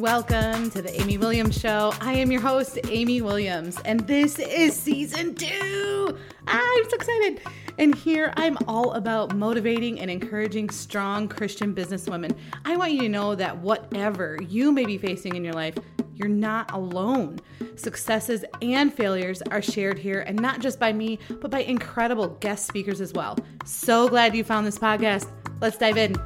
[0.00, 1.90] Welcome to the Amy Williams Show.
[2.02, 6.18] I am your host, Amy Williams, and this is season two.
[6.46, 7.40] I'm so excited.
[7.78, 12.36] And here I'm all about motivating and encouraging strong Christian businesswomen.
[12.66, 15.78] I want you to know that whatever you may be facing in your life,
[16.14, 17.40] you're not alone.
[17.76, 22.66] Successes and failures are shared here, and not just by me, but by incredible guest
[22.66, 23.38] speakers as well.
[23.64, 25.30] So glad you found this podcast.
[25.62, 26.16] Let's dive in.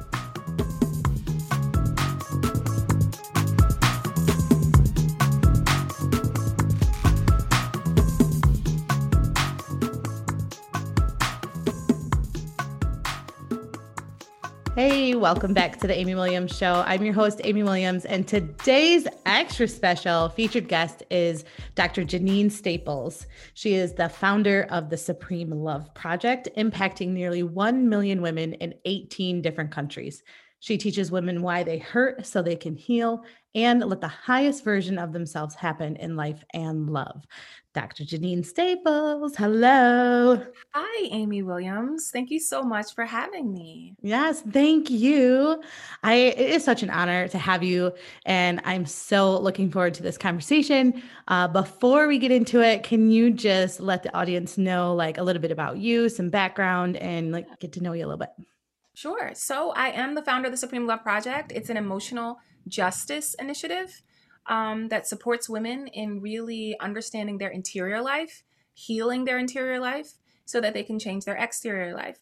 [14.83, 16.83] Hey, welcome back to the Amy Williams Show.
[16.87, 21.45] I'm your host, Amy Williams, and today's extra special featured guest is
[21.75, 22.03] Dr.
[22.03, 23.27] Jeanine Staples.
[23.53, 28.73] She is the founder of the Supreme Love Project, impacting nearly 1 million women in
[28.85, 30.23] 18 different countries.
[30.61, 33.23] She teaches women why they hurt so they can heal
[33.53, 37.23] and let the highest version of themselves happen in life and love.
[37.73, 38.03] Dr.
[38.03, 40.45] Jeanine Staples, hello.
[40.73, 42.09] Hi, Amy Williams.
[42.11, 43.95] Thank you so much for having me.
[44.01, 45.61] Yes, thank you.
[46.03, 47.93] I it is such an honor to have you,
[48.25, 51.01] and I'm so looking forward to this conversation.
[51.29, 55.23] Uh, before we get into it, can you just let the audience know like a
[55.23, 58.31] little bit about you, some background, and like get to know you a little bit?
[58.95, 59.31] Sure.
[59.33, 61.53] So I am the founder of the Supreme Love Project.
[61.55, 64.01] It's an emotional justice initiative
[64.47, 70.13] um, that supports women in really understanding their interior life, healing their interior life,
[70.45, 72.19] so that they can change their exterior life.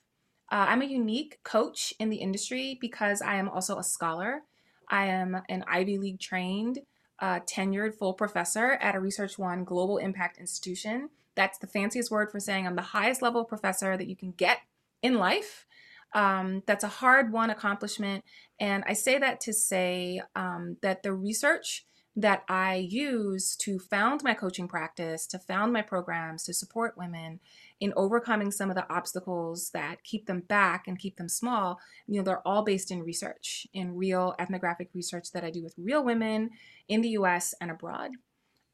[0.51, 4.41] Uh, I'm a unique coach in the industry because I am also a scholar.
[4.89, 6.79] I am an Ivy League trained,
[7.19, 11.09] uh, tenured full professor at a Research One global impact institution.
[11.35, 14.59] That's the fanciest word for saying I'm the highest level professor that you can get
[15.01, 15.65] in life.
[16.13, 18.23] Um, that's a hard won accomplishment.
[18.59, 24.23] And I say that to say um, that the research that I use to found
[24.23, 27.39] my coaching practice, to found my programs, to support women
[27.79, 32.17] in overcoming some of the obstacles that keep them back and keep them small, you
[32.17, 36.03] know, they're all based in research, in real ethnographic research that I do with real
[36.03, 36.49] women
[36.87, 38.11] in the US and abroad.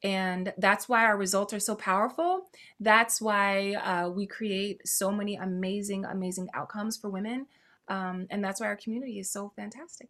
[0.04, 2.48] And that's why our results are so powerful.
[2.80, 7.48] That's why uh, we create so many amazing, amazing outcomes for women.
[7.88, 10.10] Um, and that's why our community is so fantastic.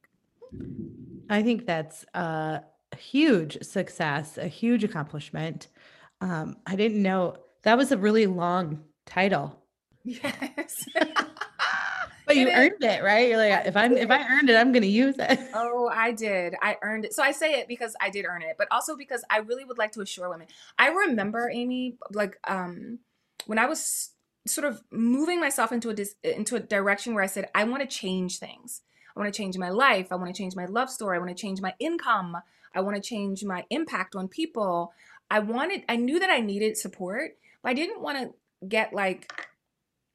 [1.29, 2.61] I think that's a
[2.97, 5.68] huge success, a huge accomplishment.
[6.22, 9.62] Um, I didn't know that was a really long title.
[10.03, 10.85] Yes.
[12.25, 13.29] But you earned it, right?
[13.29, 15.40] You're like, if I'm if I earned it, I'm gonna use it.
[15.53, 16.56] Oh, I did.
[16.62, 17.13] I earned it.
[17.13, 19.78] So I say it because I did earn it, but also because I really would
[19.78, 20.47] like to assure women.
[20.79, 23.00] I remember Amy, like um,
[23.46, 24.09] when I was
[24.47, 27.81] sort of moving myself into a dis- into a direction where I said I want
[27.84, 28.81] to change things.
[29.16, 30.07] I want to change my life.
[30.12, 31.17] I want to change my love story.
[31.17, 32.38] I want to change my income.
[32.75, 34.93] I want to change my impact on people.
[35.29, 35.83] I wanted.
[35.89, 39.31] I knew that I needed support, but I didn't want to get like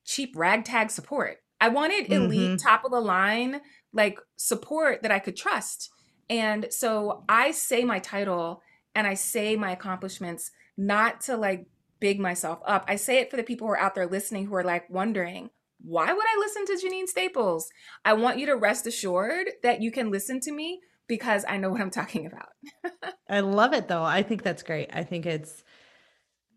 [0.04, 1.38] cheap ragtag support.
[1.60, 2.56] I wanted elite, mm-hmm.
[2.56, 3.60] top of the line,
[3.92, 5.90] like support that I could trust.
[6.28, 8.62] And so I say my title
[8.94, 11.66] and I say my accomplishments not to like
[11.98, 12.84] big myself up.
[12.88, 15.50] I say it for the people who are out there listening who are like wondering,
[15.82, 17.68] why would I listen to Jeanine Staples?
[18.04, 21.70] I want you to rest assured that you can listen to me because I know
[21.70, 22.50] what I'm talking about.
[23.28, 24.04] I love it though.
[24.04, 24.90] I think that's great.
[24.92, 25.64] I think it's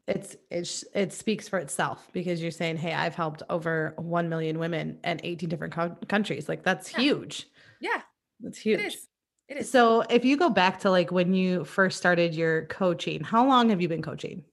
[0.08, 4.60] it's it's it speaks for itself because you're saying hey i've helped over 1 million
[4.60, 7.00] women in 18 different co- countries like that's yeah.
[7.00, 7.48] huge
[7.80, 8.02] yeah
[8.42, 9.08] that's huge it is.
[9.48, 13.24] it is so if you go back to like when you first started your coaching
[13.24, 14.44] how long have you been coaching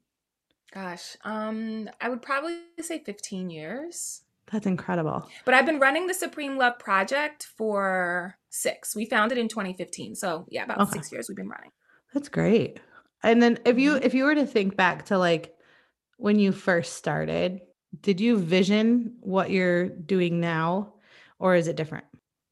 [0.72, 4.22] gosh um i would probably say 15 years
[4.52, 9.48] that's incredible but i've been running the supreme love project for six we founded in
[9.48, 10.92] 2015 so yeah about okay.
[10.92, 11.70] six years we've been running
[12.12, 12.80] that's great
[13.22, 14.04] and then if you mm-hmm.
[14.04, 15.54] if you were to think back to like
[16.16, 17.60] when you first started,
[18.00, 20.94] did you vision what you're doing now
[21.38, 22.04] or is it different?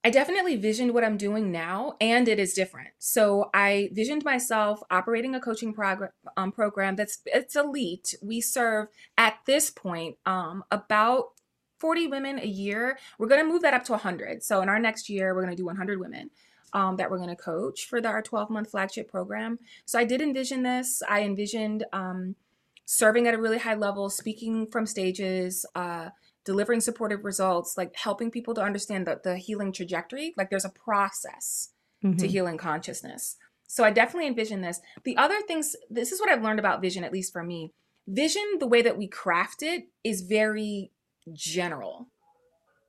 [0.04, 2.90] I definitely visioned what I'm doing now, and it is different.
[2.98, 8.14] So I visioned myself operating a coaching prog- um, program that's it's elite.
[8.22, 11.30] We serve at this point um, about
[11.78, 12.98] 40 women a year.
[13.18, 14.42] We're going to move that up to 100.
[14.42, 16.30] So in our next year, we're going to do 100 women
[16.72, 19.58] um, that we're going to coach for the, our 12 month flagship program.
[19.84, 21.02] So I did envision this.
[21.08, 22.36] I envisioned um,
[22.84, 26.10] serving at a really high level, speaking from stages, uh,
[26.44, 30.34] delivering supportive results, like helping people to understand the, the healing trajectory.
[30.36, 31.70] Like there's a process
[32.02, 32.16] mm-hmm.
[32.16, 33.36] to healing consciousness.
[33.66, 34.80] So I definitely envision this.
[35.04, 37.72] The other things, this is what I've learned about vision, at least for me.
[38.06, 40.90] Vision, the way that we craft it, is very
[41.34, 42.08] general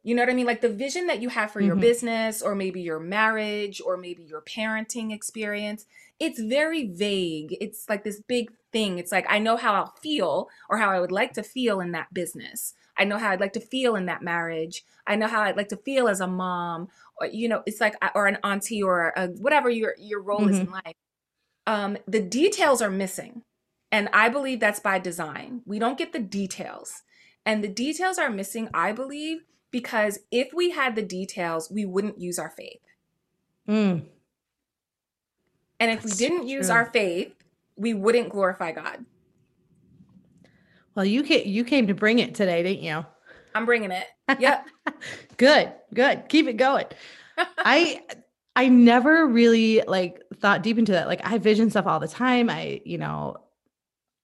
[0.03, 0.45] You know what I mean?
[0.45, 1.81] Like the vision that you have for your Mhm.
[1.81, 5.85] business or maybe your marriage or maybe your parenting experience,
[6.19, 7.57] it's very vague.
[7.59, 8.97] It's like this big thing.
[8.97, 11.91] It's like, I know how I'll feel or how I would like to feel in
[11.91, 12.73] that business.
[12.97, 14.83] I know how I'd like to feel in that marriage.
[15.07, 16.89] I know how I'd like to feel as a mom,
[17.19, 20.59] or you know, it's like or an auntie or a, whatever your your role is
[20.59, 20.95] in life.
[21.67, 23.43] Um, the details are missing,
[23.91, 25.61] and I believe that's by design.
[25.65, 27.03] We don't get the details,
[27.45, 28.69] and the details are missing.
[28.73, 32.81] I believe because if we had the details, we wouldn't use our faith,
[33.67, 34.05] Mm.
[35.79, 37.33] and if That's we didn't use our faith,
[37.75, 39.05] we wouldn't glorify God.
[40.95, 43.05] Well, you came, you came to bring it today, didn't you?
[43.55, 44.05] I'm bringing it.
[44.39, 44.67] Yep.
[45.37, 46.23] good, good.
[46.29, 46.85] Keep it going.
[47.57, 48.03] I
[48.55, 51.07] I never really like thought deep into that.
[51.07, 52.49] Like I vision stuff all the time.
[52.49, 53.37] I, you know,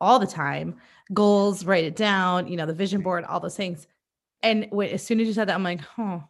[0.02, 0.76] all the time.
[1.14, 3.88] Goals, write it down, you know, the vision board, all those things.
[4.42, 6.24] And when as soon as you said that, I'm like, oh,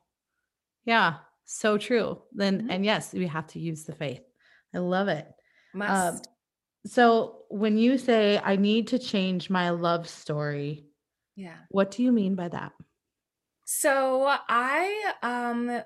[0.86, 2.22] yeah, so true.
[2.33, 2.72] Then Mhm.
[2.72, 4.22] and yes, we have to use the faith.
[4.74, 5.27] I love it.
[5.74, 6.27] Must.
[6.86, 10.88] So when you say I need to change my love story,
[11.36, 11.57] yeah.
[11.69, 12.74] what do you mean by that?
[13.66, 15.81] So I um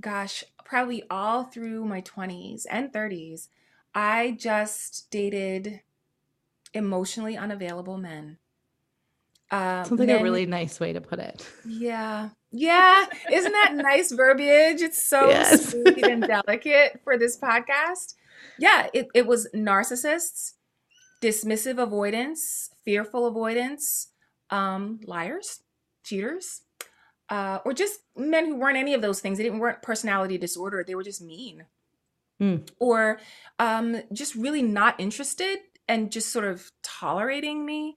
[0.00, 3.48] gosh, probably all through my 20s and 30s,
[3.94, 5.80] I just dated
[6.76, 8.38] emotionally unavailable men.
[9.50, 11.46] Uh, Sounds like a really nice way to put it.
[11.64, 12.30] yeah.
[12.50, 13.04] Yeah.
[13.30, 14.80] Isn't that nice verbiage?
[14.80, 15.70] It's so Yes.
[15.70, 18.14] sweet and delicate for this podcast.
[18.58, 20.54] Yeah, it, it was narcissists,
[21.22, 24.08] dismissive avoidance, fearful avoidance,
[24.50, 25.60] um, liars,
[26.04, 26.62] cheaters,
[27.28, 29.36] uh, or just men who weren't any of those things.
[29.38, 30.82] They didn't weren't personality disorder.
[30.86, 31.66] They were just mean,
[32.40, 32.56] Hmm.
[32.80, 33.18] or
[33.58, 35.58] um, just really not interested
[35.88, 37.96] and just sort of tolerating me.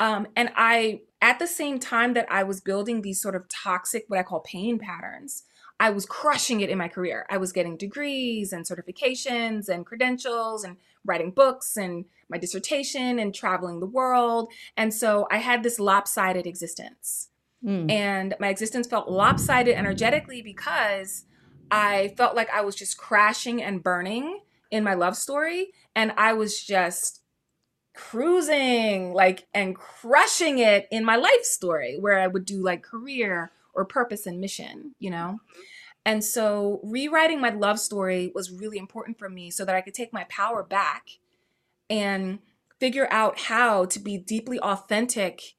[0.00, 4.04] Um, and I, at the same time that I was building these sort of toxic,
[4.08, 5.44] what I call pain patterns,
[5.80, 7.26] I was crushing it in my career.
[7.30, 13.34] I was getting degrees and certifications and credentials and writing books and my dissertation and
[13.34, 14.52] traveling the world.
[14.76, 17.28] And so I had this lopsided existence.
[17.64, 17.90] Mm.
[17.90, 21.24] And my existence felt lopsided energetically because
[21.70, 24.40] I felt like I was just crashing and burning
[24.70, 25.68] in my love story.
[25.94, 27.17] And I was just
[27.98, 33.50] cruising like and crushing it in my life story where I would do like career
[33.74, 35.40] or purpose and mission, you know?
[36.06, 39.94] And so rewriting my love story was really important for me so that I could
[39.94, 41.06] take my power back
[41.90, 42.38] and
[42.78, 45.56] figure out how to be deeply authentic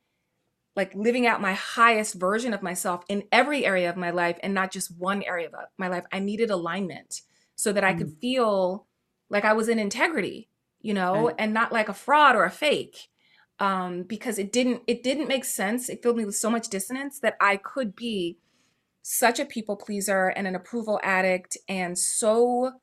[0.76, 4.54] like living out my highest version of myself in every area of my life and
[4.54, 6.06] not just one area of my life.
[6.12, 7.22] I needed alignment
[7.56, 8.20] so that I could mm.
[8.22, 8.88] feel
[9.30, 10.49] like I was in integrity,
[10.82, 11.36] you know, Right.
[11.38, 13.10] and not like a fraud or a fake.
[13.62, 15.90] Um, because it didn't it didn't make sense.
[15.90, 18.38] It filled me with so much dissonance that I could be
[19.02, 22.74] such a people pleaser and an approval addict and so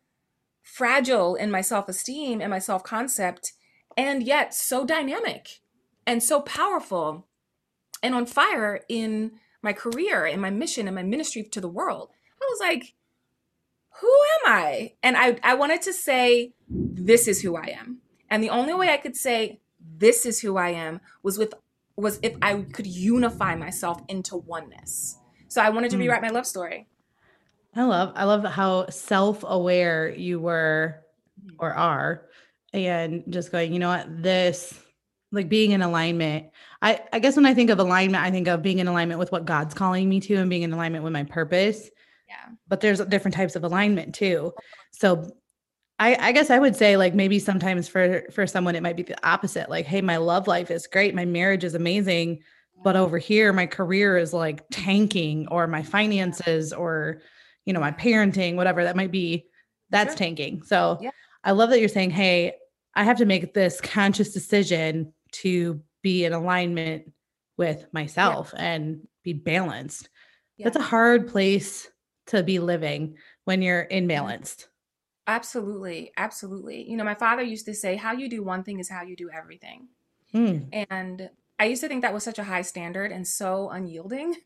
[0.62, 3.52] fragile in my self-esteem and my self-concept
[3.96, 5.60] and yet so dynamic
[6.06, 7.26] and so powerful
[8.02, 9.32] and on fire in
[9.62, 12.10] my career and my mission and my ministry to the world.
[12.42, 12.94] I was like,
[14.00, 14.94] who am I?
[15.02, 17.98] And I, I wanted to say, this is who I am.
[18.30, 19.60] And the only way I could say
[19.98, 21.54] this is who I am was with
[21.96, 25.16] was if I could unify myself into oneness.
[25.48, 26.00] So I wanted to Mm.
[26.00, 26.88] rewrite my love story.
[27.74, 31.00] I love I love how self-aware you were
[31.58, 32.26] or are
[32.72, 34.78] and just going, you know what, this
[35.32, 36.46] like being in alignment.
[36.82, 39.32] I I guess when I think of alignment, I think of being in alignment with
[39.32, 41.90] what God's calling me to and being in alignment with my purpose.
[42.28, 42.54] Yeah.
[42.68, 44.52] But there's different types of alignment too.
[44.92, 45.30] So
[45.98, 49.02] I, I guess I would say like maybe sometimes for for someone it might be
[49.02, 49.70] the opposite.
[49.70, 52.40] Like, hey, my love life is great, my marriage is amazing,
[52.84, 57.22] but over here my career is like tanking, or my finances, or
[57.64, 59.46] you know, my parenting, whatever that might be,
[59.90, 60.18] that's Sure.
[60.18, 60.62] tanking.
[60.62, 61.10] So Yeah.
[61.44, 62.54] I love that you're saying, hey,
[62.94, 67.12] I have to make this conscious decision to be in alignment
[67.56, 70.08] with myself and be balanced.
[70.58, 71.88] That's a hard place
[72.26, 74.66] to be living when you're imbalanced.
[75.26, 76.12] Absolutely.
[76.16, 76.88] Absolutely.
[76.88, 79.16] You know, my father used to say, how you do one thing is how you
[79.16, 79.88] do everything.
[80.32, 80.86] Mm.
[80.90, 84.36] And I used to think that was such a high standard and so unyielding.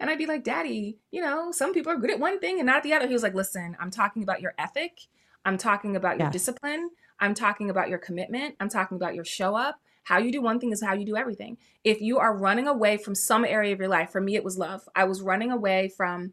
[0.00, 2.66] And I'd be like, Daddy, you know, some people are good at one thing and
[2.66, 3.06] not the other.
[3.06, 4.98] He was like, Listen, I'm talking about your ethic.
[5.44, 6.88] I'm talking about your discipline.
[7.20, 8.54] I'm talking about your commitment.
[8.60, 9.78] I'm talking about your show up.
[10.04, 11.58] How you do one thing is how you do everything.
[11.84, 14.56] If you are running away from some area of your life, for me, it was
[14.56, 14.88] love.
[14.96, 16.32] I was running away from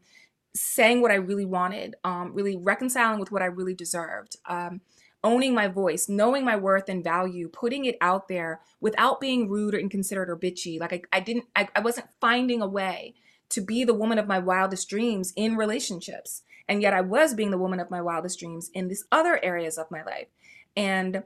[0.56, 4.80] saying what I really wanted, um, really reconciling with what I really deserved, um,
[5.22, 9.74] owning my voice, knowing my worth and value, putting it out there without being rude
[9.74, 10.80] or inconsiderate or bitchy.
[10.80, 13.14] Like I, I didn't, I, I wasn't finding a way
[13.50, 16.42] to be the woman of my wildest dreams in relationships.
[16.68, 19.78] And yet I was being the woman of my wildest dreams in these other areas
[19.78, 20.28] of my life.
[20.76, 21.22] And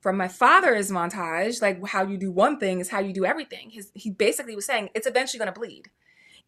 [0.00, 3.70] from my father's montage, like how you do one thing is how you do everything.
[3.70, 5.90] His, he basically was saying it's eventually going to bleed.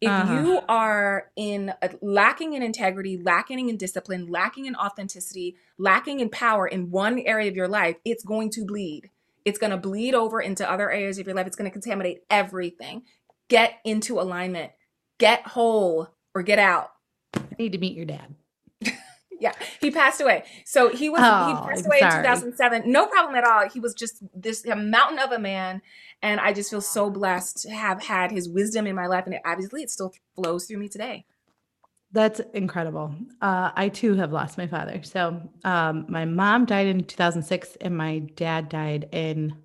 [0.01, 0.33] If uh-huh.
[0.33, 6.67] you are in lacking in integrity, lacking in discipline, lacking in authenticity, lacking in power
[6.67, 9.09] in one area of your life, it's going to bleed.
[9.43, 11.47] It's going to bleed over into other areas of your life.
[11.47, 13.03] It's going to contaminate everything.
[13.49, 14.71] Get into alignment.
[15.17, 16.91] Get whole or get out.
[17.33, 18.35] I need to meet your dad.
[19.39, 20.43] Yeah, he passed away.
[20.65, 22.91] So he was oh, he passed away in 2007.
[22.91, 23.69] No problem at all.
[23.69, 25.81] He was just this a mountain of a man,
[26.21, 29.35] and I just feel so blessed to have had his wisdom in my life, and
[29.35, 31.25] it, obviously it still flows through me today.
[32.11, 33.13] That's incredible.
[33.39, 35.03] Uh, I too have lost my father.
[35.03, 39.55] So um, my mom died in 2006, and my dad died in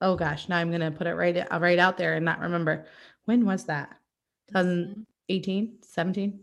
[0.00, 2.86] oh gosh, now I'm gonna put it right right out there and not remember
[3.24, 3.90] when was that.
[4.48, 6.40] 2018, 17.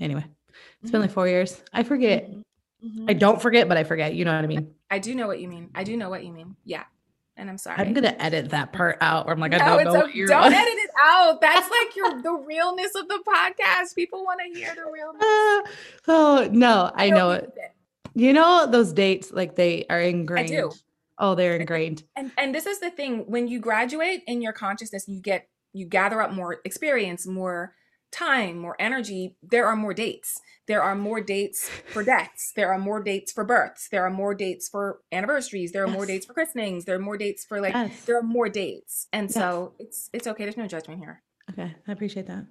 [0.00, 0.24] Anyway,
[0.82, 1.62] it's been like four years.
[1.72, 2.30] I forget.
[2.84, 3.06] Mm-hmm.
[3.08, 4.14] I don't forget, but I forget.
[4.14, 4.74] You know what I mean?
[4.90, 5.70] I do know what you mean.
[5.74, 6.56] I do know what you mean.
[6.64, 6.84] Yeah.
[7.36, 7.78] And I'm sorry.
[7.78, 9.26] I'm gonna edit that part out.
[9.26, 9.92] Where I'm like, I don't know.
[9.92, 11.40] Don't edit it out.
[11.40, 13.94] That's like your the realness of the podcast.
[13.94, 15.22] People want to hear the realness.
[15.22, 15.70] Uh,
[16.08, 17.52] oh no, I, I know it.
[17.56, 17.72] it.
[18.14, 20.50] You know those dates, like they are ingrained.
[20.50, 20.72] I do.
[21.16, 22.02] Oh, they're ingrained.
[22.16, 25.86] And and this is the thing: when you graduate in your consciousness, you get you
[25.86, 27.74] gather up more experience, more
[28.10, 30.40] time, more energy, there are more dates.
[30.68, 32.52] There are more dates for deaths.
[32.54, 33.88] There are more dates for births.
[33.88, 35.72] There are more dates for anniversaries.
[35.72, 35.96] There are yes.
[35.96, 36.84] more dates for christenings.
[36.84, 38.04] There are more dates for like yes.
[38.04, 39.08] there are more dates.
[39.14, 39.34] And yes.
[39.34, 40.44] so it's it's okay.
[40.44, 41.22] There's no judgment here.
[41.50, 42.44] Okay, I appreciate that.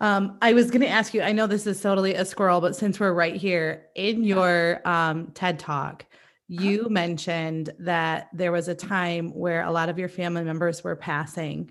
[0.00, 1.20] Um, I was going to ask you.
[1.20, 5.30] I know this is totally a squirrel, but since we're right here in your um,
[5.34, 6.06] TED talk,
[6.48, 6.88] you uh-huh.
[6.88, 11.70] mentioned that there was a time where a lot of your family members were passing,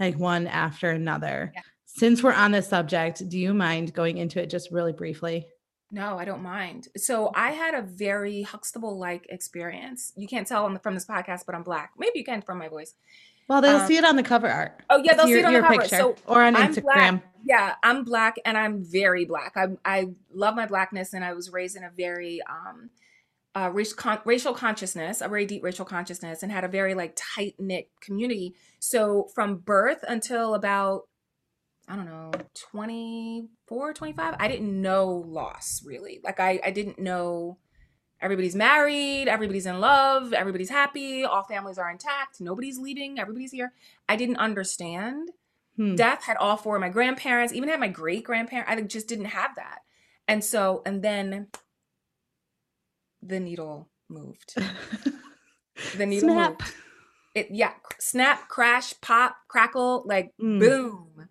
[0.00, 1.52] like one after another.
[1.54, 1.62] Yeah
[1.96, 5.46] since we're on this subject, do you mind going into it just really briefly?
[5.90, 6.88] No, I don't mind.
[6.96, 10.12] So I had a very Huxtable like experience.
[10.16, 11.92] You can't tell from this podcast, but I'm black.
[11.96, 12.94] Maybe you can from my voice.
[13.48, 14.82] Well, they'll um, see it on the cover art.
[14.90, 15.80] Oh yeah, they'll your, see it on the cover.
[15.80, 16.82] Picture, so or on I'm Instagram.
[16.82, 17.34] Black.
[17.44, 19.52] Yeah, I'm black and I'm very black.
[19.56, 22.90] I I love my blackness and I was raised in a very um
[23.54, 27.14] uh, racial, con- racial consciousness, a very deep racial consciousness, and had a very like
[27.16, 28.54] tight knit community.
[28.80, 31.04] So from birth until about
[31.88, 32.32] I don't know,
[32.72, 34.34] 24, 25.
[34.38, 36.20] I didn't know loss really.
[36.22, 37.58] Like I, I didn't know
[38.20, 43.72] everybody's married, everybody's in love, everybody's happy, all families are intact, nobody's leaving, everybody's here.
[44.08, 45.30] I didn't understand.
[45.76, 45.94] Hmm.
[45.94, 48.70] Death had all four of my grandparents, even had my great grandparents.
[48.70, 49.80] I just didn't have that.
[50.26, 51.48] And so, and then
[53.22, 54.54] the needle moved.
[55.96, 56.58] the needle snap.
[56.58, 56.74] moved.
[57.36, 60.58] It yeah, snap, crash, pop, crackle, like mm.
[60.58, 61.28] boom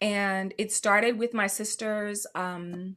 [0.00, 2.96] and it started with my sister's um,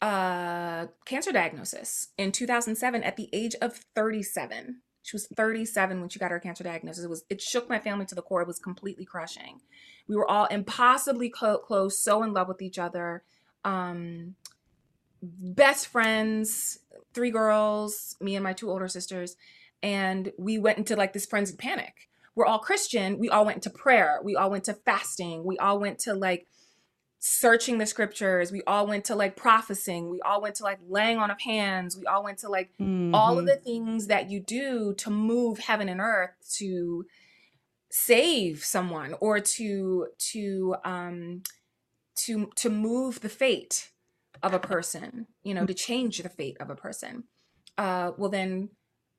[0.00, 6.18] uh, cancer diagnosis in 2007 at the age of 37 she was 37 when she
[6.18, 7.02] got her cancer diagnosis.
[7.02, 8.42] It was it shook my family to the core.
[8.42, 9.62] It was completely crushing.
[10.06, 13.22] We were all impossibly close so in love with each other.
[13.64, 14.34] Um,
[15.22, 16.80] best friends
[17.14, 19.36] three girls me and my two older sisters.
[19.82, 23.70] And we went into like this frenzied panic we're all Christian, we all went to
[23.70, 26.46] prayer, we all went to fasting, we all went to like
[27.18, 31.18] searching the scriptures, we all went to like prophesying, we all went to like laying
[31.18, 33.12] on of hands, we all went to like mm-hmm.
[33.12, 37.04] all of the things that you do to move heaven and earth to
[37.90, 41.42] save someone or to to um
[42.14, 43.90] to to move the fate
[44.44, 47.24] of a person, you know, to change the fate of a person.
[47.76, 48.68] Uh well then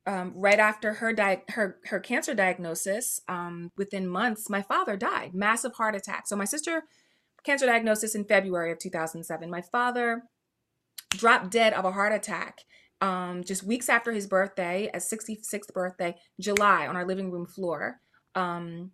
[0.10, 5.36] um, right after her di- her her cancer diagnosis, um, within months, my father died,
[5.36, 6.26] massive heart attack.
[6.28, 6.86] So my sister
[7.44, 9.52] cancer diagnosis in February of 2007.
[9.52, 10.24] My father
[11.12, 12.62] dropped dead of a heart attack
[13.02, 18.00] um, just weeks after his birthday, his 66th birthday, July, on our living room floor.
[18.34, 18.92] Um,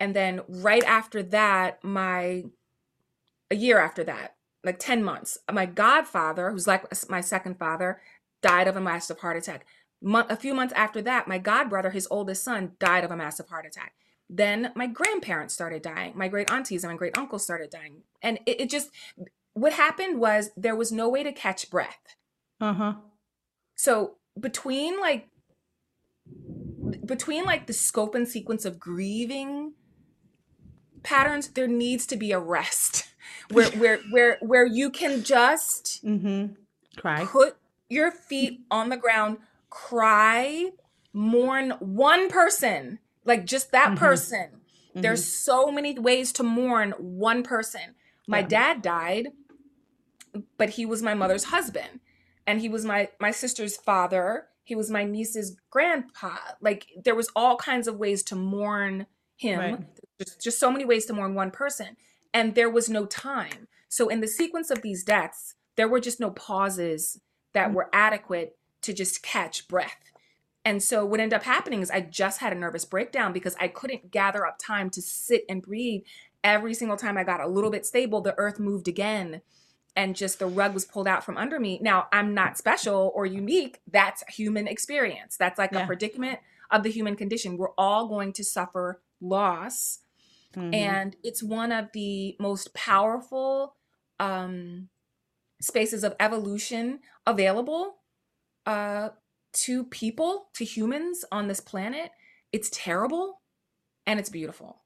[0.00, 2.42] and then right after that, my
[3.52, 4.34] a year after that,
[4.64, 8.00] like 10 months, my godfather, who's like my second father,
[8.42, 9.64] died of a massive heart attack
[10.02, 13.66] a few months after that, my godbrother, his oldest son, died of a massive heart
[13.66, 13.94] attack.
[14.30, 16.12] Then my grandparents started dying.
[16.14, 18.02] My great aunties and my great uncles started dying.
[18.22, 18.90] And it, it just,
[19.54, 22.16] what happened was there was no way to catch breath.
[22.60, 22.92] Uh huh.
[23.74, 25.28] So between like,
[27.04, 29.72] between like the scope and sequence of grieving
[31.02, 33.08] patterns, there needs to be a rest
[33.50, 36.52] where, where, where, where you can just mm-hmm.
[36.98, 37.56] cry, put
[37.88, 39.38] your feet on the ground,
[39.70, 40.70] cry,
[41.12, 43.98] mourn one person, like just that mm-hmm.
[43.98, 44.58] person,
[44.98, 45.02] Mm-hmm.
[45.02, 47.94] There's so many ways to mourn one person.
[48.26, 48.48] My yeah.
[48.48, 49.28] dad died,
[50.56, 52.00] but he was my mother's husband
[52.46, 54.46] and he was my my sister's father.
[54.64, 56.36] He was my niece's grandpa.
[56.60, 59.06] Like there was all kinds of ways to mourn
[59.36, 59.60] him.
[59.60, 59.86] Right.
[60.18, 61.96] Just just so many ways to mourn one person
[62.34, 63.68] and there was no time.
[63.88, 67.20] So in the sequence of these deaths, there were just no pauses
[67.54, 67.76] that mm-hmm.
[67.76, 70.12] were adequate to just catch breath.
[70.64, 73.68] And so what ended up happening is I just had a nervous breakdown because I
[73.68, 76.02] couldn't gather up time to sit and breathe.
[76.44, 79.40] Every single time I got a little bit stable, the earth moved again
[79.96, 81.78] and just the rug was pulled out from under me.
[81.82, 83.80] Now, I'm not special or unique.
[83.90, 85.36] That's human experience.
[85.36, 85.84] That's like yeah.
[85.84, 86.38] a predicament
[86.70, 87.56] of the human condition.
[87.56, 90.00] We're all going to suffer loss.
[90.54, 90.74] Mm-hmm.
[90.74, 93.74] And it's one of the most powerful
[94.20, 94.88] um,
[95.60, 97.97] spaces of evolution available
[98.68, 99.08] uh,
[99.54, 102.10] to people, to humans on this planet.
[102.52, 103.40] It's terrible
[104.06, 104.82] and it's beautiful.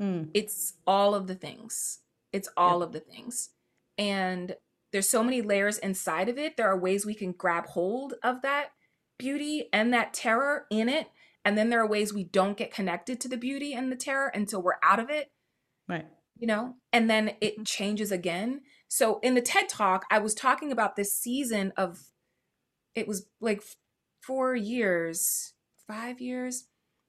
[0.00, 0.30] Mm.
[0.32, 1.98] It's all of the things.
[2.32, 2.88] It's all yep.
[2.88, 3.50] of the things.
[3.98, 4.56] And
[4.92, 6.56] there's so many layers inside of it.
[6.56, 8.70] There are ways we can grab hold of that
[9.18, 11.08] beauty and that terror in it.
[11.44, 14.28] And then there are ways we don't get connected to the beauty and the terror
[14.28, 15.30] until we're out of it.
[15.86, 16.06] Right.
[16.38, 17.64] You know, and then it mm-hmm.
[17.64, 18.62] changes again.
[18.88, 22.10] So in the TED talk, I was talking about this season of
[22.94, 23.62] it was like
[24.22, 25.54] four years,
[25.86, 26.64] five years,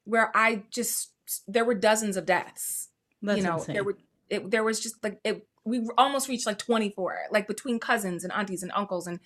[0.05, 1.11] where I just
[1.47, 2.89] there were dozens of deaths.
[3.21, 3.73] That's you know, insane.
[3.73, 3.97] there were
[4.29, 8.33] it, there was just like it we almost reached like 24 like between cousins and
[8.33, 9.19] aunties and uncles and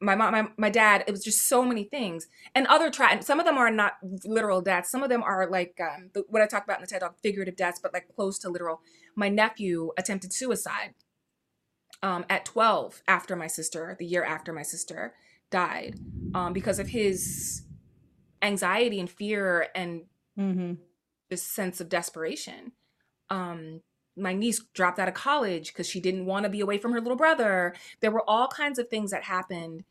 [0.00, 3.40] my mom my, my dad it was just so many things and other try some
[3.40, 3.94] of them are not
[4.24, 6.86] literal deaths some of them are like um, the, what i talk about in the
[6.86, 8.80] ted talk figurative deaths but like close to literal
[9.16, 10.94] my nephew attempted suicide
[12.02, 15.14] um, at 12 after my sister the year after my sister
[15.52, 16.00] died
[16.34, 17.62] um, because of his
[18.42, 20.02] anxiety and fear and
[20.36, 20.72] mm-hmm.
[21.30, 22.72] this sense of desperation
[23.30, 23.80] um,
[24.16, 27.00] my niece dropped out of college because she didn't want to be away from her
[27.00, 27.74] little brother.
[28.00, 29.84] There were all kinds of things that happened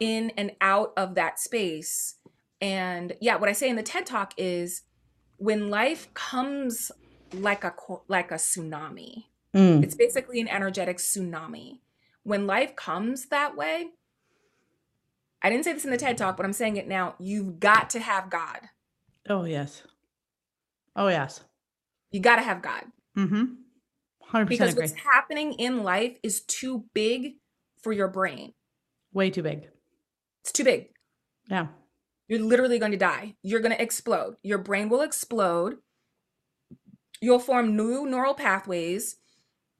[0.00, 2.16] in and out of that space.
[2.60, 4.82] And yeah, what I say in the TED Talk is
[5.36, 6.90] when life comes
[7.32, 7.72] like a
[8.08, 9.24] like a tsunami.
[9.54, 9.82] Mm.
[9.82, 11.78] It's basically an energetic tsunami.
[12.24, 13.90] When life comes that way,
[15.42, 17.14] I didn't say this in the TED Talk, but I'm saying it now.
[17.18, 18.60] You've got to have God.
[19.28, 19.82] Oh yes.
[20.96, 21.42] Oh yes.
[22.10, 22.84] You got to have God.
[23.16, 23.44] Mm-hmm.
[24.32, 24.82] 100% because agree.
[24.82, 27.34] what's happening in life is too big
[27.82, 28.52] for your brain.
[29.12, 29.68] Way too big.
[30.42, 30.88] It's too big.
[31.48, 31.68] Yeah.
[32.28, 33.36] You're literally going to die.
[33.42, 34.36] You're going to explode.
[34.42, 35.78] Your brain will explode.
[37.20, 39.16] You'll form new neural pathways.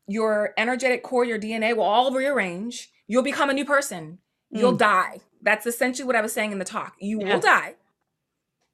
[0.06, 2.90] Your energetic core, your DNA will all rearrange.
[3.06, 4.18] You'll become a new person.
[4.50, 4.78] You'll mm.
[4.78, 5.20] die.
[5.42, 6.94] That's essentially what I was saying in the talk.
[6.98, 7.34] You yeah.
[7.34, 7.74] will die.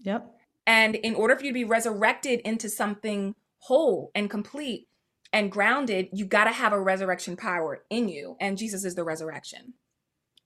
[0.00, 0.30] Yep.
[0.66, 4.88] And in order for you to be resurrected into something whole and complete,
[5.34, 8.36] and grounded, you got to have a resurrection power in you.
[8.40, 9.74] And Jesus is the resurrection.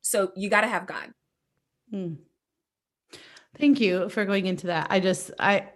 [0.00, 1.12] So you got to have God.
[1.90, 2.14] Hmm.
[3.58, 4.86] Thank you for going into that.
[4.88, 5.68] I just, I,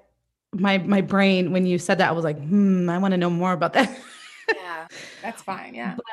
[0.55, 3.29] my, my brain, when you said that, I was like, hmm, I want to know
[3.29, 3.95] more about that.
[4.55, 4.87] yeah,
[5.21, 5.75] that's fine.
[5.75, 5.95] Yeah.
[5.97, 6.05] But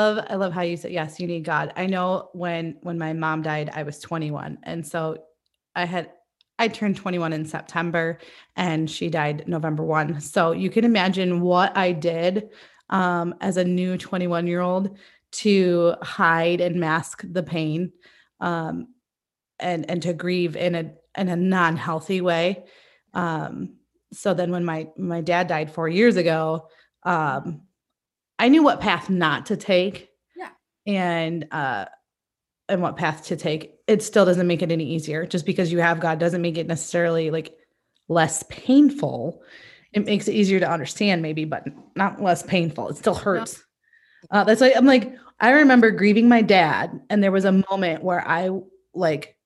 [0.00, 1.72] love, I love how you said, yes, you need God.
[1.76, 4.58] I know when, when my mom died, I was 21.
[4.62, 5.18] And so
[5.74, 6.10] I had
[6.58, 8.18] I turned 21 in September
[8.54, 10.20] and she died November 1.
[10.20, 12.50] So you can imagine what I did
[12.88, 14.96] um, as a new 21 year old
[15.32, 17.90] to hide and mask the pain
[18.40, 18.88] um,
[19.58, 22.64] and and to grieve in a in a non-healthy way.
[23.12, 23.76] Um,
[24.12, 26.68] so then when my my dad died 4 years ago,
[27.02, 27.62] um,
[28.42, 30.10] I knew what path not to take.
[30.36, 30.48] Yeah.
[30.84, 31.84] And uh
[32.68, 35.26] and what path to take, it still doesn't make it any easier.
[35.26, 37.56] Just because you have God doesn't make it necessarily like
[38.08, 39.42] less painful.
[39.92, 42.88] It makes it easier to understand, maybe, but not less painful.
[42.88, 43.62] It still hurts.
[44.28, 48.02] Uh, that's like I'm like I remember grieving my dad, and there was a moment
[48.02, 48.50] where I
[48.92, 49.36] like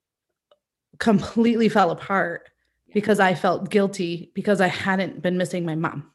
[0.98, 2.48] completely fell apart
[2.94, 6.12] because I felt guilty because I hadn't been missing my mom.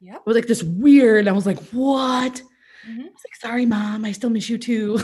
[0.00, 1.28] Yeah, it was like this weird.
[1.28, 2.42] I was like, "What?"
[2.88, 3.00] Mm-hmm.
[3.00, 5.00] I was like, "Sorry, mom, I still miss you too."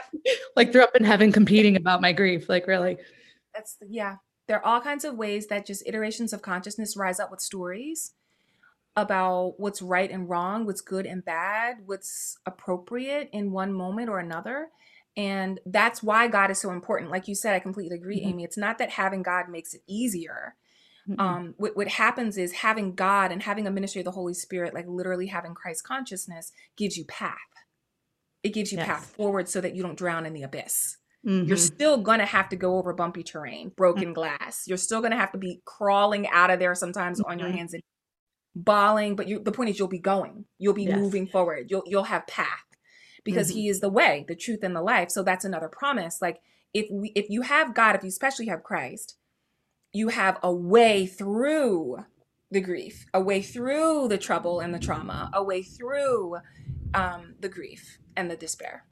[0.56, 2.48] like threw up in heaven competing about my grief.
[2.48, 2.98] Like really.
[3.54, 4.16] That's yeah.
[4.48, 8.12] There are all kinds of ways that just iterations of consciousness rise up with stories
[8.96, 14.18] about what's right and wrong, what's good and bad, what's appropriate in one moment or
[14.18, 14.68] another.
[15.16, 17.10] And that's why God is so important.
[17.10, 18.28] Like you said, I completely agree, mm-hmm.
[18.30, 18.44] Amy.
[18.44, 20.54] It's not that having God makes it easier.
[21.08, 21.20] Mm-hmm.
[21.20, 24.74] Um, what, what happens is having God and having a ministry of the Holy Spirit,
[24.74, 27.38] like literally having Christ consciousness, gives you path
[28.46, 28.86] it gives you yes.
[28.86, 30.98] path forward so that you don't drown in the abyss.
[31.26, 31.48] Mm-hmm.
[31.48, 34.12] You're still going to have to go over bumpy terrain, broken mm-hmm.
[34.12, 34.64] glass.
[34.68, 37.28] You're still going to have to be crawling out of there sometimes mm-hmm.
[37.28, 37.58] on your mm-hmm.
[37.58, 37.82] hands and
[38.54, 40.44] bawling, but you, the point is you'll be going.
[40.58, 40.96] You'll be Yes.
[40.96, 41.66] moving forward.
[41.70, 42.64] You'll you'll have path
[43.24, 43.54] because Mhm.
[43.54, 45.10] he is the way, the truth, and the life.
[45.10, 46.22] So that's another promise.
[46.22, 46.40] Like
[46.72, 49.18] if we if you have God, if you especially have Christ,
[49.96, 51.96] you have a way through
[52.50, 56.36] the grief, a way through the trouble and the trauma, a way through
[56.92, 58.84] um, the grief and the despair.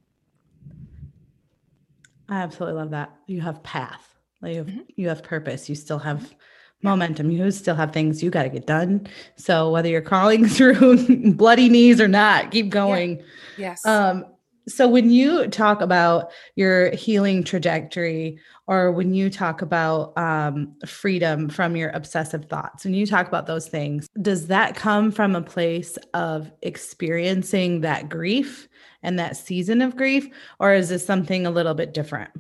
[2.29, 3.13] I absolutely love that.
[3.27, 4.17] You have path.
[4.41, 4.85] Like you have, Mhm.
[4.97, 5.69] you have purpose.
[5.69, 6.35] You still have
[6.83, 7.31] momentum.
[7.31, 9.07] You still have things you got to get done.
[9.37, 13.23] So whether you're crawling through bloody knees or not, keep going.
[13.59, 13.85] Yes.
[13.85, 14.25] Um,
[14.67, 21.49] so when you talk about your healing trajectory, or when you talk about um, freedom
[21.49, 25.43] from your obsessive thoughts, when you talk about those things, does that come from a
[25.43, 28.69] place of experiencing that grief
[29.03, 32.31] and that season of grief, or is this something a little bit different?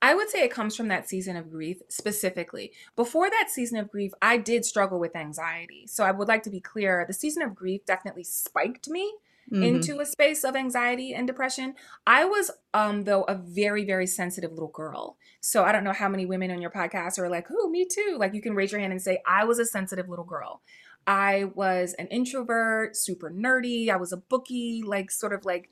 [0.00, 2.72] I would say it comes from that season of grief specifically.
[2.94, 5.86] Before that season of grief, I did struggle with anxiety.
[5.86, 9.10] So I would like to be clear the season of grief definitely spiked me
[9.52, 9.62] Mhm.
[9.62, 11.74] into a space of anxiety and depression.
[12.06, 15.16] I was, um, though, a very, very sensitive little girl.
[15.40, 18.16] So I don't know how many women on your podcast are like, "Oh, me too."
[18.18, 20.62] Like you can raise your hand and say, "I was a sensitive little girl."
[21.06, 23.90] I was an introvert, super nerdy.
[23.90, 25.68] I was a bookie, like sort of like,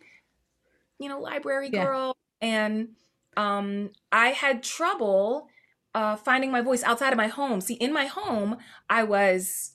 [0.99, 1.85] you know, library Yeah.
[1.85, 2.91] girl, and
[3.37, 5.49] um, I had trouble
[5.95, 7.61] uh, finding my voice outside of my home.
[7.61, 8.57] See, in my home,
[8.89, 9.72] I was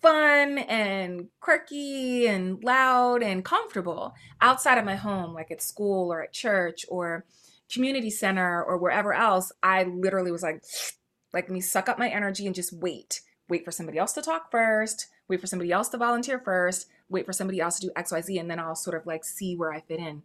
[0.00, 4.14] fun and quirky and loud and comfortable.
[4.40, 7.24] Outside of my home, like at school or at church or
[7.72, 10.62] community center or wherever else, I literally was like,
[11.32, 13.20] like, let me suck up my energy and just wait.
[13.48, 17.24] Wait for somebody else to talk first, wait for somebody else to volunteer first, wait
[17.24, 19.80] for somebody else to do XYZ, and then I'll sort of like see where I
[19.80, 20.22] fit in.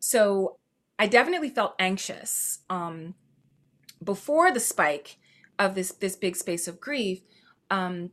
[0.00, 0.58] So
[0.98, 3.14] I definitely felt anxious um,
[4.02, 5.18] before the spike
[5.58, 7.20] of this this big space of grief.
[7.70, 8.10] Um,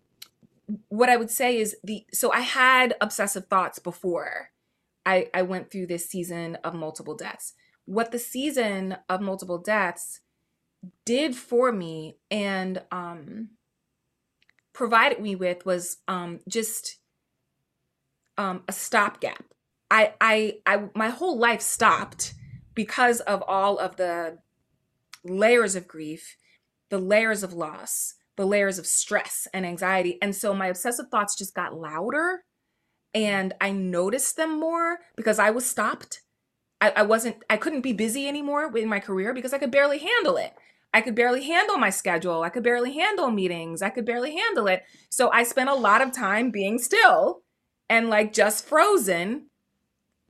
[0.89, 4.51] what I would say is the so I had obsessive thoughts before
[5.05, 7.53] I, I went through this season of multiple deaths.
[7.86, 10.21] What the season of multiple deaths
[11.05, 13.49] did for me and um,
[14.73, 16.97] provided me with was um, just
[18.38, 19.43] um, a stopgap.
[19.89, 22.34] I, I, I, my whole life stopped
[22.73, 24.38] because of all of the
[25.23, 26.38] layers of grief,
[26.89, 30.17] the layers of loss, the layers of stress and anxiety.
[30.22, 32.44] And so my obsessive thoughts just got louder
[33.13, 36.22] and I noticed them more because I was stopped.
[36.80, 40.00] I, I wasn't, I couldn't be busy anymore in my career because I could barely
[40.00, 40.54] handle it.
[40.94, 42.44] I could barely handle my schedule.
[42.44, 43.82] I could barely handle meetings.
[43.82, 44.84] I could barely handle it.
[45.10, 47.44] So I spent a lot of time being still
[47.89, 49.48] and like just frozen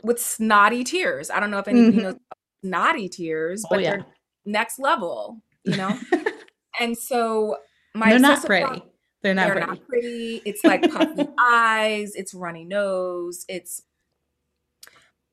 [0.04, 1.30] with snotty tears.
[1.30, 2.02] I don't know if anybody Mhm.
[2.02, 2.20] knows
[2.64, 3.92] snotty tears, Oh, but yeah.
[3.92, 4.06] they're
[4.46, 6.00] next level, you know?
[6.80, 7.58] and so
[7.94, 8.84] my They're not pretty.
[9.22, 9.68] They're not they're pretty.
[9.68, 10.42] not pretty.
[10.46, 13.84] It's like puffy eyes, it's runny nose, it's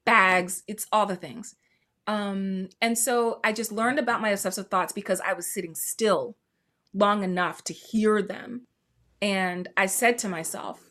[0.05, 1.55] bags, it's all the things.
[2.07, 6.37] Um, and so I just learned about my obsessive thoughts because I was sitting still
[6.95, 8.67] long enough to hear them.
[9.21, 10.91] And I said to myself,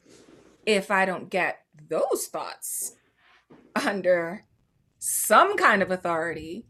[0.65, 2.93] if I don't get those thoughts
[3.75, 4.43] under
[4.99, 6.65] some kind of authority,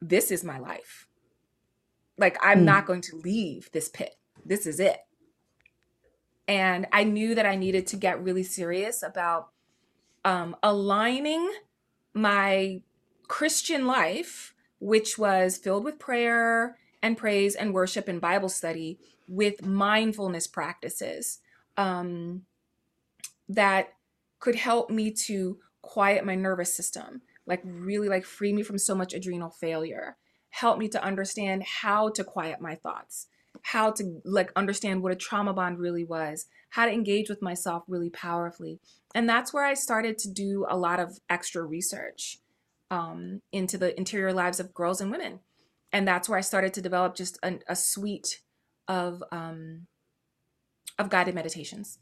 [0.00, 1.07] this is my life.
[2.18, 2.64] Like, I'm Hmm.
[2.64, 4.16] not going to leave this pit.
[4.44, 4.98] This is it.
[6.48, 9.50] And I knew that I needed to get really serious about
[10.24, 11.50] um, aligning
[12.14, 12.82] my
[13.28, 19.64] Christian life, which was filled with prayer and praise and worship and Bible study, with
[19.64, 21.40] mindfulness practices
[21.76, 22.42] um,
[23.48, 23.90] that
[24.40, 28.94] could help me to quiet my nervous system, like really like free me from so
[28.94, 30.16] much adrenal failure,
[30.50, 33.26] help me to understand how to quiet my thoughts,
[33.62, 37.82] how to like understand what a trauma bond really was, how to engage with myself
[37.88, 38.80] really powerfully.
[39.14, 42.38] And that's where I started to do a lot of extra research
[42.90, 45.40] um, into the interior lives of girls and women.
[45.92, 48.40] And that's where I started to develop just a, a suite
[48.86, 49.86] of um,
[50.98, 51.98] of guided meditations.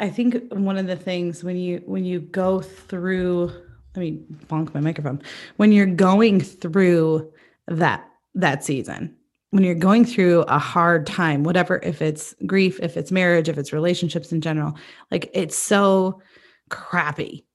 [0.00, 3.52] I think one of the things when you when you go through
[3.94, 5.22] let me bonk my microphone.
[5.56, 7.32] When you're going through
[7.68, 9.14] that that season,
[9.50, 13.56] when you're going through a hard time, whatever if it's grief, if it's marriage, if
[13.56, 14.76] it's relationships in general,
[15.10, 16.20] like it's so
[16.70, 17.46] crappy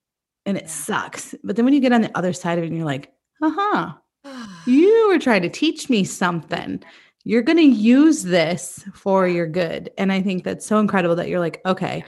[0.45, 1.35] and it sucks.
[1.43, 3.93] But then when you get on the other side of it and you're like, "Uh-huh.
[4.65, 6.83] You were trying to teach me something.
[7.23, 9.89] You're going to use this for your good.
[9.97, 12.03] And I think that's so incredible that you're like, okay,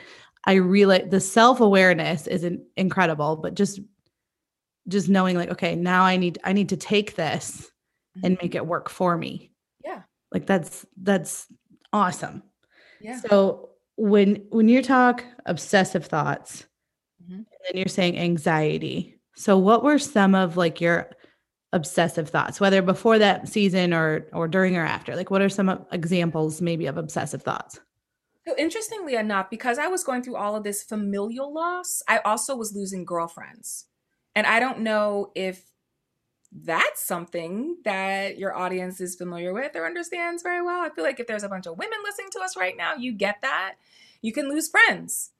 [0.45, 3.79] I realize the self-awareness is in- incredible, but just
[4.87, 7.69] just knowing like, okay, now I need I need to take this
[8.23, 9.51] and make it work for me.
[9.83, 10.03] Yeah.
[10.33, 11.47] Like that's that's
[11.93, 12.43] awesome.
[12.99, 13.19] Yeah.
[13.21, 16.65] So when when you talk obsessive thoughts
[17.23, 17.33] Mhm.
[17.35, 21.11] and then you're saying anxiety so what were some of like your
[21.71, 25.85] obsessive thoughts whether before that season or or during or after like what are some
[25.91, 27.79] examples maybe of obsessive thoughts
[28.47, 32.55] So interestingly enough, because I was going through all of this familial loss, I also
[32.55, 33.85] was losing girlfriends.
[34.35, 35.71] And I don't know if
[36.51, 40.81] that's something that your audience is familiar with or understands very well.
[40.81, 43.13] I feel like if there's a bunch of women listening to us right now, you
[43.13, 43.75] get that.
[44.21, 45.31] You can lose friends.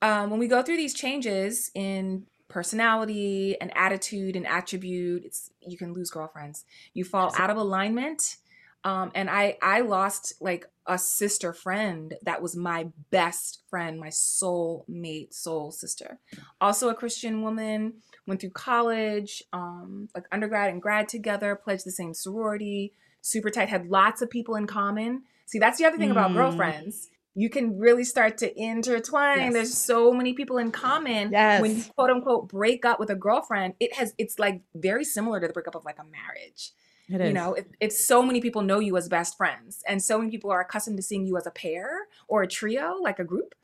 [0.00, 5.76] Um, when we go through these changes in personality and attitude and attribute, it's you
[5.76, 6.64] can lose girlfriends.
[6.94, 8.36] You fall out of alignment.
[8.84, 14.08] Um, and I I lost like a sister friend that was my best friend, my
[14.10, 16.18] soul mate, soul sister.
[16.60, 17.94] Also a Christian woman,
[18.26, 23.68] went through college, um, like undergrad and grad together, pledged the same sorority, super tight,
[23.68, 25.22] had lots of people in common.
[25.46, 26.34] See, that's the other thing about Mm.
[26.34, 27.08] girlfriends.
[27.34, 29.38] You can really start to intertwine.
[29.38, 29.52] Yes.
[29.54, 31.30] There's so many people in common.
[31.32, 35.04] yes When you quote unquote break up with a girlfriend, it has it's like very
[35.04, 36.72] similar to the breakup of like a marriage
[37.08, 37.28] it is.
[37.28, 40.30] you know if, if so many people know you as best friends and so many
[40.30, 41.88] people are accustomed to seeing you as a pair
[42.28, 43.54] or a trio like a group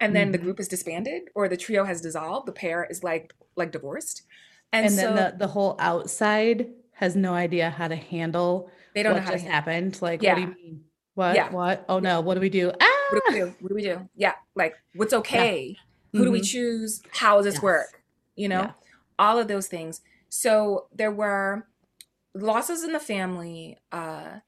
[0.00, 0.42] and then the Mhm.
[0.42, 4.22] group is disbanded or the trio has dissolved the pair is like like divorced.
[4.72, 9.02] And, and, so then the, the whole outside has no idea how to handle they
[9.04, 10.00] don't what know how just happened.
[10.02, 10.54] Like what do you Yeah.
[10.54, 10.84] mean?
[11.14, 11.34] What?
[11.36, 11.50] Yeah.
[11.52, 11.84] what?
[11.88, 12.20] Oh no.
[12.20, 12.72] What do we do?
[12.80, 13.54] Ah what do we do?
[13.60, 14.08] What do we do?
[14.16, 14.34] Yeah.
[14.56, 15.76] Like what's okay?
[16.12, 16.50] Who do we Mhm.
[16.50, 17.02] choose?
[17.12, 17.62] How does this Yes.
[17.62, 18.02] work?
[18.36, 18.60] You know?
[18.62, 18.72] Yeah.
[19.16, 20.00] all of those things.
[20.28, 21.68] So there were
[22.34, 24.38] losses in the family uh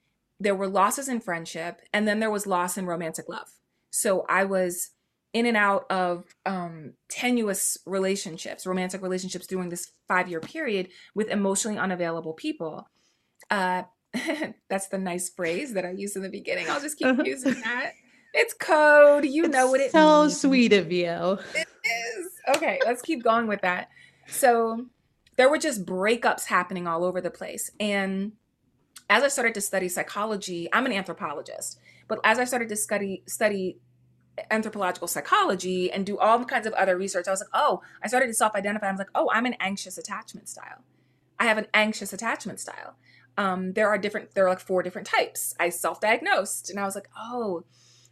[0.41, 3.49] there were losses in friendship and then there was loss in romantic love.
[3.91, 4.91] So i was
[5.33, 11.29] in and out of um tenuous relationships romantic relationships during this five year period with
[11.29, 12.89] emotionally unavailable people.
[13.51, 13.83] Uh
[14.71, 16.67] that's the nice phrase that i used in the beginning.
[16.71, 17.23] I'll just keep Uh-huh.
[17.25, 17.93] using that.
[18.35, 19.25] It's code.
[19.25, 20.41] You know what it so means.
[20.41, 21.39] So sweet of you.
[21.55, 22.29] It is.
[22.57, 23.89] Okay, let's keep going with that.
[24.29, 24.87] So
[25.37, 27.71] there were just breakups happening all over the place.
[27.79, 28.33] And
[29.09, 33.23] as I started to study psychology, I'm an anthropologist, but as I started to study
[33.27, 33.79] study
[34.51, 38.27] anthropological psychology and do all kinds of other research, I was like, oh, I started
[38.27, 38.87] to self-identify.
[38.87, 40.85] I was like, oh, I'm an anxious attachment style.
[41.39, 42.97] I have an anxious attachment style.
[43.39, 45.55] Um, there are different, there are like four different types.
[45.61, 47.65] I self-diagnosed and I was like, oh,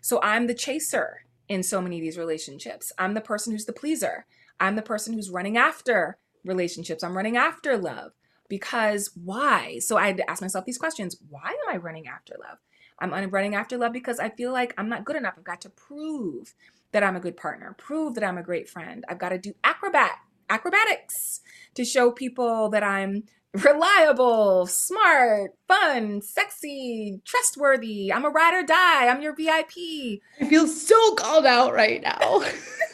[0.02, 2.92] so I'm the chaser in so many of these relationships.
[2.98, 4.26] I'm the person who's the pleaser.
[4.60, 7.02] I'm the person who's running after relationships.
[7.02, 8.12] I'm running after love.
[8.48, 9.78] Because why?
[9.78, 11.16] So I had to ask myself these questions.
[11.30, 12.58] Why am I running after love?
[12.98, 15.34] I'm running after love because I feel like I'm not good enough.
[15.36, 16.54] I've got to prove
[16.92, 19.04] that I'm a good partner, prove that I'm a great friend.
[19.08, 21.40] I've got to do acrobat acrobatics
[21.74, 28.12] to show people that I'm reliable, smart, fun, sexy, trustworthy.
[28.12, 29.08] I'm a ride or die.
[29.08, 30.20] I'm your VIP.
[30.40, 32.42] I feel so called out right now.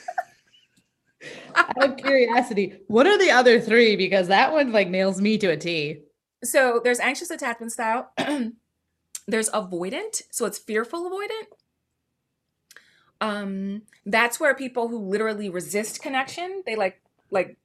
[1.57, 3.97] Out of curiosity, what are the other three?
[3.97, 6.03] Because that one like nails me to a T.
[6.43, 8.13] So there's anxious attachment style.
[9.27, 11.47] there's avoidant, so it's fearful avoidant.
[13.21, 17.59] Um, that's where people who literally resist connection, they like like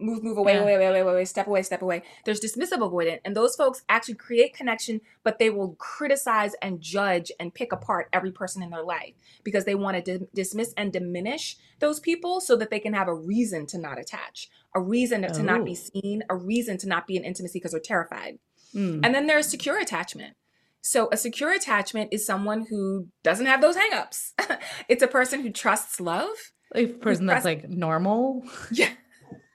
[0.00, 0.60] move, move away, Yeah.
[0.62, 2.02] away, away, away, away, away, step away, step away.
[2.24, 7.30] There's dismissive avoidant, and those folks actually create connection, but they will criticize and judge
[7.38, 10.92] and pick apart every person in their life because they want to di- dismiss and
[10.92, 15.22] diminish those people so that they can have a reason to not attach, a reason
[15.32, 15.74] to not be Oh.
[16.00, 18.38] seen, a reason to not be in intimacy because they're terrified.
[18.74, 19.00] Mm.
[19.04, 20.36] And then there's secure attachment.
[20.82, 24.32] So a secure attachment is someone who doesn't have those hangups.
[24.88, 26.30] it's a person who trusts love.
[26.74, 28.44] A person that's like normal.
[28.70, 28.90] Yeah.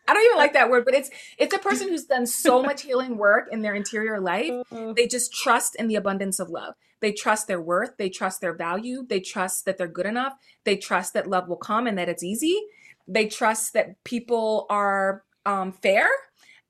[0.07, 2.83] I don't even like that word, but it's it's a person who's done so much
[2.83, 4.51] healing work in their interior life.
[4.95, 6.75] They just trust in the abundance of love.
[7.01, 10.77] They trust their worth, they trust their value, they trust that they're good enough, they
[10.77, 12.59] trust that love will come and that it's easy.
[13.07, 16.07] They trust that people are um, fair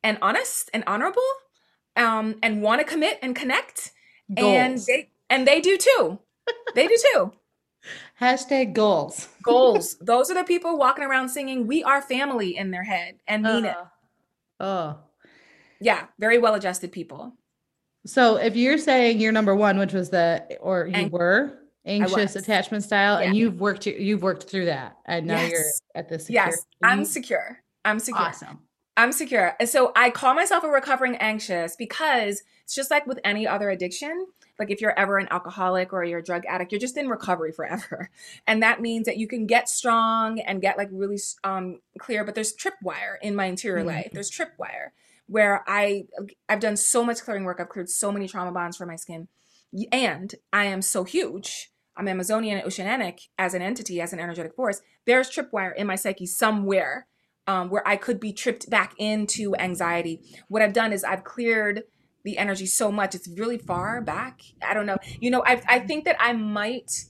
[0.04, 1.24] and honest and honorable
[1.96, 3.92] um, and want to commit and connect
[4.30, 4.38] and
[4.76, 4.86] Goals.
[4.86, 6.20] they and they do too.
[6.76, 7.34] They do too.
[8.20, 9.28] Hashtag goals.
[9.44, 9.98] Goals.
[10.02, 13.66] Those are the people walking around singing "We Are Family" in their head and mean
[13.66, 13.76] it.
[13.76, 13.86] Uh,
[14.60, 14.98] Oh.
[15.82, 17.34] Yeah, very well-adjusted people.
[18.06, 22.84] So if you're saying you're number one, which was the or you were anxious attachment
[22.84, 25.64] style, and you've worked you've worked through that, and now you're
[25.96, 26.24] at the.
[26.30, 27.60] Yes, I'm secure.
[27.84, 28.28] I'm secure.
[28.28, 28.60] awesome.
[28.98, 29.56] I'm secure.
[29.60, 33.70] And so I call myself a recovering anxious because it's just like with any other
[33.70, 34.28] addiction.
[34.60, 37.52] Like if you're ever an alcoholic or you're a drug addict, you're just in recovery
[37.52, 38.10] forever.
[38.48, 42.36] And that means that you can get strong and get like really um, clear, but
[42.36, 43.88] there's tripwire in my interior Mhm.
[43.88, 44.10] life.
[44.14, 44.90] There's tripwire
[45.28, 46.06] where I
[46.48, 47.60] I've done so much clearing work.
[47.60, 49.28] I've cleared so many trauma bonds for my skin.
[49.92, 51.72] And I am so huge.
[51.98, 55.96] I'm Amazonian and oceanic as an entity, as an energetic force, there's tripwire in my
[55.96, 57.08] psyche somewhere
[57.48, 60.22] um, where I could be tripped back into anxiety.
[60.48, 61.84] What I've done is I've cleared
[62.26, 63.16] the energy so much.
[63.16, 64.42] It's really far back.
[64.62, 64.98] I don't know.
[65.22, 67.06] You know, I, I think that I might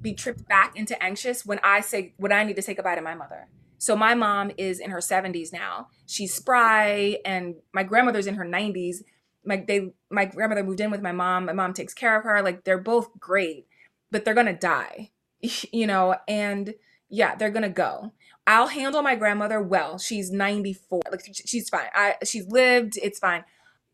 [0.00, 3.02] be tripped back into anxious when I say, when I need to say goodbye to
[3.02, 3.48] my mother.
[3.78, 5.88] So my mom is in her 70s now.
[6.06, 8.98] She's spry, and my grandmother's in her 90s.
[9.44, 11.46] My they my grandmother moved in with my mom.
[11.46, 12.42] My mom takes care of her.
[12.42, 13.66] Like they're both great,
[14.10, 15.12] but they're gonna die,
[15.72, 16.16] you know.
[16.28, 16.74] And
[17.08, 18.12] yeah, they're gonna go.
[18.46, 19.96] I'll handle my grandmother well.
[19.96, 21.00] She's 94.
[21.10, 21.88] Like she's fine.
[21.94, 22.98] I she's lived.
[23.02, 23.44] It's fine.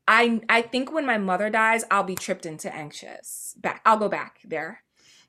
[0.09, 3.55] I I think when my mother dies, I'll be tripped into anxious.
[3.59, 3.81] Back.
[3.85, 4.83] I'll go back there.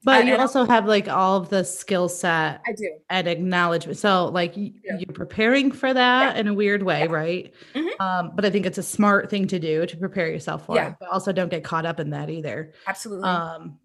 [0.03, 2.97] But you also have like all of the skill set I do.
[3.09, 3.97] and acknowledgement.
[3.97, 4.69] So like Yeah.
[4.99, 6.39] you're preparing for that Yeah.
[6.41, 7.11] in a weird way, Yeah.
[7.11, 7.53] right?
[7.73, 7.99] Mhm.
[7.99, 10.89] Um, but I think it's a smart thing to do to prepare yourself for Yeah.
[10.89, 10.95] it.
[10.99, 12.73] But also don't get caught up in that either.
[12.85, 13.27] Absolutely.
[13.27, 13.79] Um,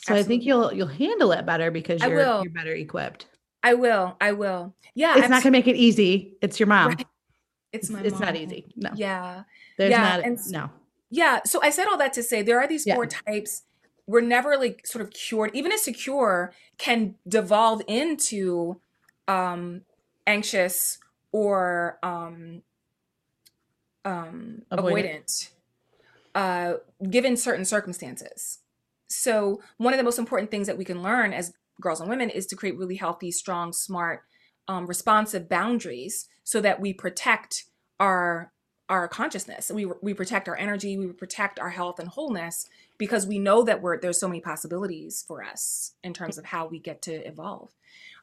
[0.00, 3.26] so I think you'll you'll handle it better because you're you're better equipped.
[3.62, 4.16] I will.
[4.20, 4.74] I will.
[4.94, 5.18] Yeah.
[5.18, 6.38] It's not gonna make it easy.
[6.40, 6.88] It's your mom.
[6.90, 7.06] Right.
[7.72, 8.72] It's my it's not easy.
[8.76, 8.90] No.
[8.94, 9.42] Yeah.
[9.80, 10.70] There's Yeah, not and no.
[11.08, 11.40] Yeah.
[11.46, 12.94] So I said all that to say there are these Yeah.
[12.96, 13.62] four types.
[14.06, 15.52] We're never like sort of cured.
[15.54, 18.78] Even a secure can devolve into
[19.26, 19.82] um
[20.26, 20.98] anxious
[21.32, 22.60] or um
[24.04, 24.80] um Avoidant.
[24.82, 25.48] avoidant
[26.34, 26.74] uh
[27.08, 28.58] given certain circumstances.
[29.08, 32.28] So one of the most important things that we can learn as girls and women
[32.28, 34.20] is to create really healthy, strong, smart,
[34.68, 37.64] um, responsive boundaries so that we protect
[37.98, 38.52] our
[38.90, 39.70] our consciousness.
[39.70, 43.80] We we protect our energy, we protect our health and wholeness because we know that
[43.80, 47.70] we're there's so many possibilities for us in terms of how we get to evolve.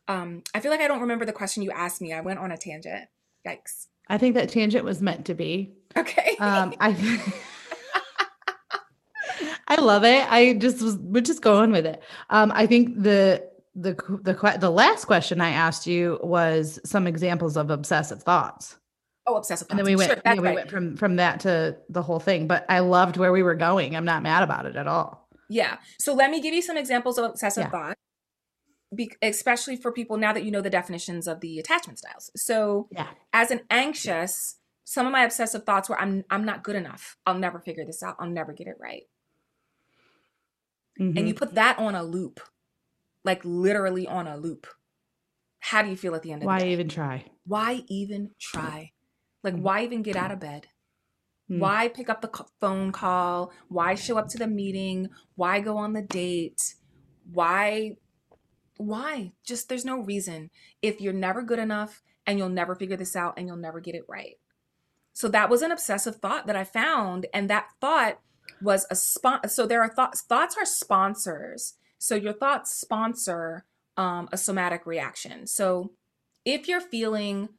[0.08, 2.14] Um, I feel like I don't remember the question you asked me.
[2.14, 3.08] I went on a tangent.
[3.48, 3.88] Yikes.
[4.10, 5.72] I think that tangent was meant to be.
[5.96, 6.36] Okay.
[6.40, 7.22] Um, I
[9.68, 10.30] I love it.
[10.30, 12.04] I just was we're just going with it.
[12.30, 17.56] Um, I think the the the the last question I asked you was some examples
[17.56, 18.78] of obsessive thoughts,
[19.28, 19.68] oh, obsessive.
[19.70, 20.56] and then we went Sure, yeah, we right.
[20.56, 22.48] went from from that to the whole thing.
[22.48, 23.96] But I loved where we were going.
[23.96, 25.28] I'm not mad about it at all.
[25.50, 25.78] Yeah.
[26.00, 27.70] So let me give you some examples of obsessive Yeah.
[27.70, 27.98] thought,
[28.96, 32.32] be- especially for people now that you know the definitions of the attachment styles.
[32.36, 33.08] So Yeah.
[33.34, 37.18] as an anxious, some of my obsessive thoughts were I'm I'm not good enough.
[37.26, 38.16] I'll never figure this out.
[38.20, 39.04] I'll never get it right.
[41.00, 41.28] And Mhm.
[41.28, 42.40] you put that on a loop,
[43.24, 44.66] like literally on a loop.
[45.60, 47.26] How do you feel at the end of Why the even try?
[47.46, 48.94] Why even try?
[49.43, 49.62] Like Mm.
[49.62, 50.67] why even get out of bed?
[51.50, 51.60] Mm.
[51.60, 53.52] Why pick up the phone call?
[53.69, 55.10] Why show up to the meeting?
[55.36, 56.76] Why go on the date?
[57.32, 57.97] Why?
[58.78, 59.34] Why?
[59.43, 60.50] Just there's no reason
[60.82, 63.95] if you're never good enough and you'll never figure this out and you'll never get
[63.95, 64.38] it right.
[65.13, 68.19] So that was an obsessive thought that I found, and that thought
[68.62, 69.47] was a spon.
[69.50, 70.21] So there are thoughts.
[70.21, 71.73] Thoughts are sponsors.
[71.97, 75.47] So your thoughts sponsor um, a somatic reaction.
[75.47, 75.93] So
[76.45, 77.50] if you're feeling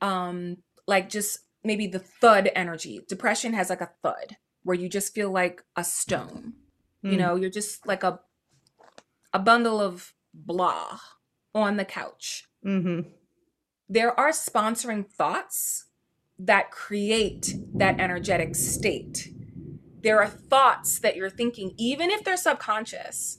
[0.00, 5.14] um, like just maybe the thud energy, depression has like a thud where you just
[5.14, 6.54] feel like a stone.
[7.02, 7.18] You Mm.
[7.18, 8.20] know, you're just like a
[9.32, 10.98] a bundle of blah
[11.54, 12.44] on the couch.
[12.64, 13.12] Mhm.
[13.88, 15.86] There are sponsoring thoughts
[16.38, 19.32] that create that energetic state.
[20.02, 23.38] There are thoughts that you're thinking, even if they're subconscious,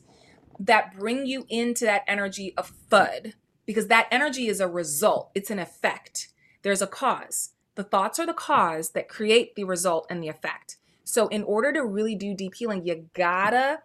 [0.59, 3.33] that bring you into that energy of thud
[3.65, 6.29] because that energy is a result, it's an effect.
[6.67, 7.51] There's a cause.
[7.75, 10.75] The thoughts are the cause that create the result and the effect.
[11.05, 13.83] So, in order to really do deep healing, you gotta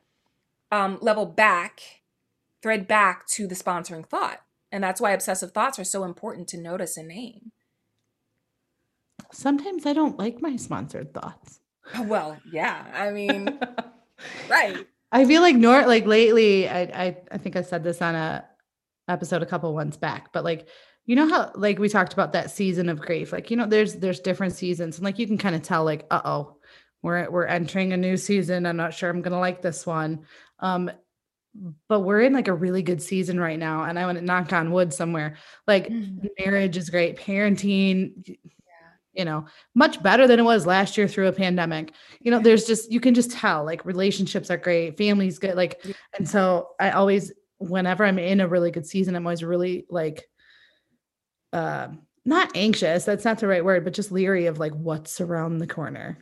[0.72, 1.80] um, level back,
[2.60, 4.40] thread back to the sponsoring thought.
[4.72, 7.52] And that's why obsessive thoughts are so important to notice and name.
[9.30, 11.60] Sometimes I don't like my sponsored thoughts.
[12.00, 12.84] Well, yeah.
[12.92, 13.60] I mean,
[14.50, 14.88] right.
[15.12, 18.44] I feel like nor like lately, I, I I think I said this on a
[19.08, 20.66] episode a couple ones back, but like
[21.06, 23.94] you know how like we talked about that season of grief, like you know there's
[23.96, 26.56] there's different seasons, and like you can kind of tell like uh oh,
[27.02, 28.66] we're we're entering a new season.
[28.66, 30.26] I'm not sure I'm gonna like this one,
[30.60, 30.90] um,
[31.88, 34.52] but we're in like a really good season right now, and I want to knock
[34.52, 35.36] on wood somewhere.
[35.66, 36.28] Like Mhm.
[36.38, 38.38] marriage is great, parenting, Yeah.
[39.12, 41.92] you know, much better than it was last year through a pandemic.
[42.20, 42.42] You know, Yeah.
[42.44, 45.94] there's just you can just tell like relationships are great, families good, like, Yeah.
[46.16, 50.24] and so I always, whenever I'm in a really good season, I'm always really like,
[51.52, 53.04] um, not anxious.
[53.04, 56.18] That's not the right word, but just leery of like what's around the corner.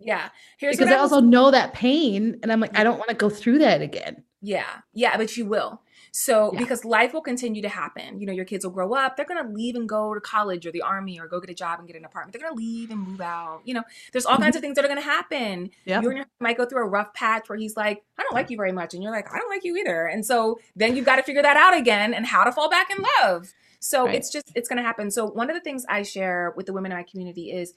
[0.00, 0.30] Yeah.
[0.58, 3.10] Here's because I I will also know that pain, and I'm like, I don't want
[3.10, 4.22] to go through that again.
[4.40, 5.82] Yeah, yeah, but you will.
[6.12, 6.60] So, Yeah.
[6.60, 8.20] because life will continue to happen.
[8.20, 10.64] You know, your kids will grow up, they're going to leave and go to college
[10.64, 12.32] or the army or go get a job and get an apartment.
[12.32, 13.62] They're going to leave and move out.
[13.64, 13.82] You know,
[14.12, 15.70] there's all kinds of things that are going to happen.
[15.86, 16.02] Yep.
[16.02, 18.48] You and your might go through a rough patch where he's like, I don't like
[18.48, 18.94] you very much.
[18.94, 20.06] And you're like, I don't like you either.
[20.06, 22.90] And so then you've got to figure that out again and how to fall back
[22.90, 23.52] in love.
[23.80, 24.14] So Right.
[24.14, 25.10] it's just, it's going to happen.
[25.10, 27.74] So one of the things I share with the women in my community is,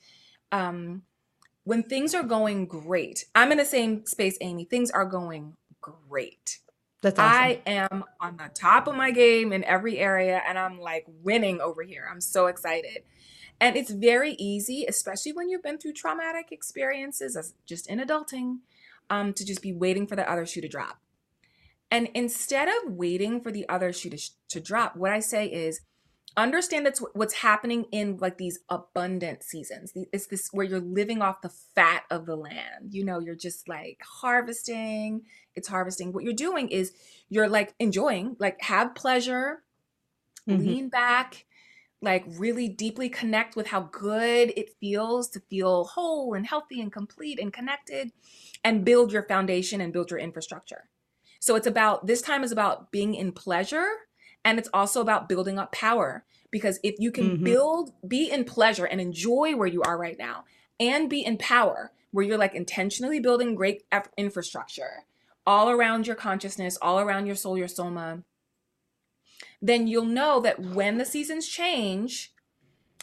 [0.52, 1.04] um,
[1.64, 4.66] when things are going great, I'm in the same space, Amy.
[4.66, 6.60] Things are going great.
[7.02, 7.42] That's awesome.
[7.42, 11.60] I am on the top of my game in every area and I'm like winning
[11.60, 12.08] over here.
[12.10, 13.04] I'm so excited.
[13.60, 18.60] And it's very easy, especially when you've been through traumatic experiences as just in adulting,
[19.10, 21.00] um, to just be waiting for the other shoe to drop.
[21.92, 25.46] And instead of waiting for the other shoe to, sh- to drop, what I say
[25.48, 25.82] is
[26.38, 29.94] understand that's what's happening in like these abundant seasons.
[30.14, 32.94] It's this where you're living off the fat of the land.
[32.94, 35.26] You know, you're just like harvesting,
[35.56, 36.14] it's harvesting.
[36.14, 36.94] What you're doing is
[37.30, 39.64] you're like enjoying, like have pleasure,
[40.48, 40.74] Mhm.
[40.74, 41.46] lean back,
[42.02, 46.92] like really deeply connect with how good it feels to feel whole and healthy and
[46.94, 48.12] complete and connected
[48.64, 50.90] and build your foundation and build your infrastructure.
[51.40, 53.90] So it's about this time is about being in pleasure
[54.44, 57.44] and it's also about building up power because if you can Mhm.
[57.44, 60.44] build be in pleasure and enjoy where you are right now
[60.80, 63.84] and be in power where you're like intentionally building great
[64.18, 65.06] infrastructure
[65.46, 68.24] all around your consciousness, all around your soul, your soma,
[69.62, 72.34] then you'll know that when the seasons change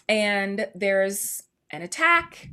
[0.08, 2.50] and there's an attack,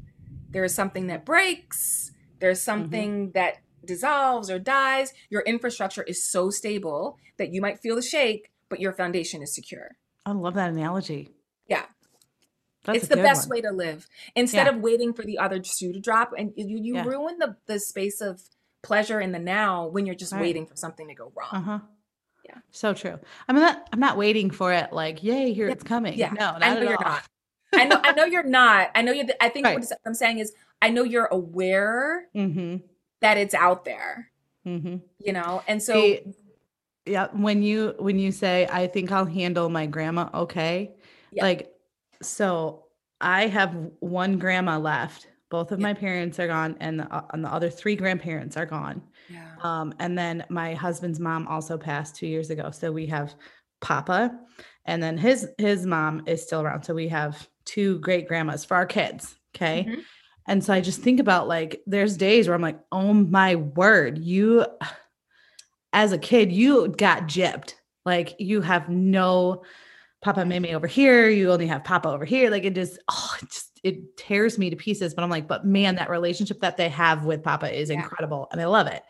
[0.52, 7.18] there's something that breaks, there's something that dissolves or dies, your infrastructure is so stable
[7.38, 9.96] that you might feel the shake, but your foundation is secure.
[10.26, 11.30] I love that analogy.
[11.68, 11.84] Yeah.
[12.84, 13.58] That's it's the best one.
[13.58, 14.76] way to live instead Yeah.
[14.76, 17.04] of waiting for the other shoe to drop and you, you Yeah.
[17.06, 18.42] ruin the, the space of
[18.84, 20.42] pleasure in the now when you're just Right.
[20.42, 21.50] waiting for something to go wrong.
[21.52, 21.80] Uh-huh.
[22.46, 22.58] Yeah.
[22.72, 23.20] So true.
[23.48, 25.74] I'm not I'm not waiting for it like, yay, here Yeah.
[25.74, 26.14] it's coming.
[26.16, 26.32] Yeah.
[26.32, 27.04] No, I know you're all.
[27.12, 27.24] not.
[27.74, 28.92] I know I know you're not.
[28.94, 29.80] I know you I think Right.
[29.80, 32.86] what I'm saying is I know you're aware Mm-hmm.
[33.22, 34.30] that it's out there,
[34.66, 34.98] Mm-hmm.
[35.20, 35.64] you know?
[35.68, 36.18] And so
[37.06, 40.96] yeah, when you when you say I think I'll handle my grandma okay,
[41.32, 41.44] Yeah.
[41.44, 41.72] like
[42.22, 42.86] so
[43.22, 45.28] I have one grandma left.
[45.50, 45.84] Both of Yeah.
[45.88, 49.02] my parents are gone, and the, and the other three grandparents are gone.
[49.30, 49.54] yeah.
[49.62, 52.72] Um, and then my husband's mom also passed two years ago.
[52.72, 53.36] So we have
[53.82, 54.38] Papa,
[54.86, 56.84] and then his his mom is still around.
[56.84, 59.36] So we have two great grandmas for our kids.
[59.56, 59.86] Okay.
[59.88, 60.02] Mhm.
[60.48, 64.18] And so I just think about like there's days where I'm like, oh my word,
[64.18, 64.66] you
[65.96, 67.74] as a kid, you got gypped.
[68.06, 69.64] Like you have no
[70.22, 71.30] Papa Mimi over here.
[71.30, 72.52] You only have Papa over here.
[72.52, 75.14] Like it just, oh, it just it tears me to pieces.
[75.14, 77.96] But I'm like, but man, that relationship that they have with Papa is Yeah.
[77.96, 79.04] incredible, and I love it.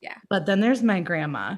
[0.00, 0.16] Yeah.
[0.28, 1.56] But then there's my grandma,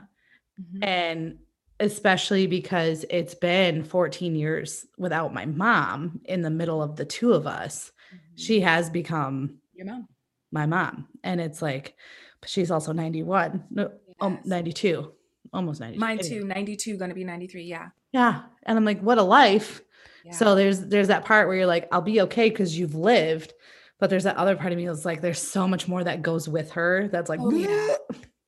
[0.60, 0.78] Mhm.
[0.84, 1.38] and
[1.80, 7.32] especially because it's been 14 years without my mom in the middle of the two
[7.32, 7.92] of us,
[8.36, 10.08] she has become your mom.
[10.52, 11.08] my mom.
[11.24, 11.94] And it's like,
[12.40, 13.90] but she's also 91, no,
[14.22, 15.12] um, 92,
[15.52, 16.00] almost 92.
[16.00, 17.64] Mine too, 92, gonna be 93.
[17.64, 17.88] Yeah.
[18.12, 18.42] Yeah.
[18.64, 19.80] And I'm like, what a life.
[20.24, 20.32] yeah.
[20.32, 23.52] So there's there's that part where you're like, I'll be okay because you've lived.
[23.98, 26.48] But there's that other part of me that's like, there's so much more that goes
[26.48, 27.08] with her.
[27.12, 27.94] That's like, Oh, yeah.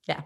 [0.09, 0.21] yeah.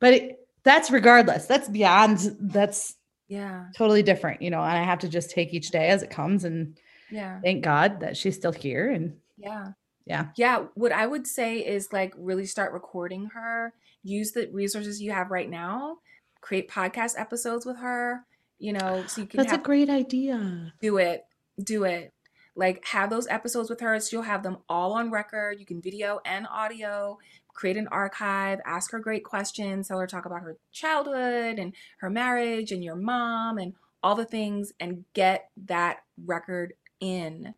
[0.00, 1.44] But it, that's regardless.
[1.46, 2.34] That's beyond.
[2.40, 2.94] That's
[3.28, 3.66] yeah.
[3.76, 4.60] totally different, you know.
[4.62, 6.78] And I have to just take each day as it comes, and
[7.10, 7.40] Yeah.
[7.42, 8.90] thank God that she's still here.
[8.90, 9.72] And Yeah.
[10.06, 10.26] Yeah.
[10.36, 10.64] Yeah.
[10.74, 13.74] What I would say is like really start recording her,
[14.04, 15.96] use the resources you have right now,
[16.40, 18.20] create podcast episodes with her,
[18.58, 20.72] you know, so you can that's have, a great idea.
[20.80, 21.24] do it,
[21.62, 22.12] do it.
[22.54, 24.00] Like have those episodes with her.
[24.00, 25.58] She'll have them all on record.
[25.58, 27.18] You can video and audio,
[27.52, 32.10] create an archive, ask her great questions, tell her talk about her childhood and her
[32.10, 33.72] marriage and your mom and
[34.04, 37.54] all the things and get that record in.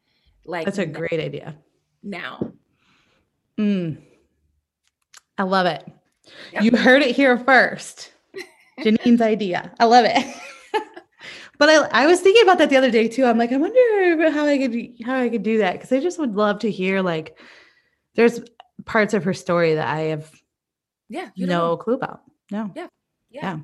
[0.46, 1.56] Like That's a great idea.
[2.02, 2.52] now.
[3.58, 3.98] Mm.
[5.38, 5.86] I love it.
[6.52, 6.62] Yep.
[6.62, 8.12] You heard it here first.
[8.80, 9.72] Jeanine's idea.
[9.80, 10.36] I love it.
[11.58, 13.24] but I, I was thinking about that the other day too.
[13.24, 16.18] I'm like, I wonder how I could how I could do that because I just
[16.18, 17.38] would love to hear like
[18.14, 18.40] there's
[18.84, 20.30] parts of her story that I have
[21.08, 21.30] Yeah.
[21.34, 21.76] You no know.
[21.76, 22.22] clue about.
[22.50, 22.70] No.
[22.74, 22.86] Yeah.
[23.30, 23.58] Yeah.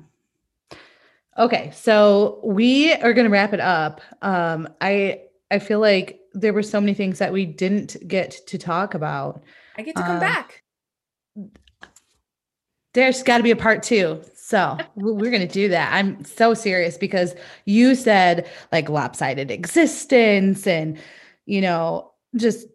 [1.37, 4.01] Okay, so we are going to wrap it up.
[4.21, 8.57] Um, I I feel like there were so many things that we didn't get to
[8.57, 9.41] talk about.
[9.77, 10.61] I get to come Uh, back.
[12.93, 14.21] There's got to be a part two.
[14.35, 15.93] So we- we're going to do that.
[15.93, 17.33] I'm so serious because
[17.65, 20.99] you said like lopsided existence and,
[21.45, 22.67] you know, just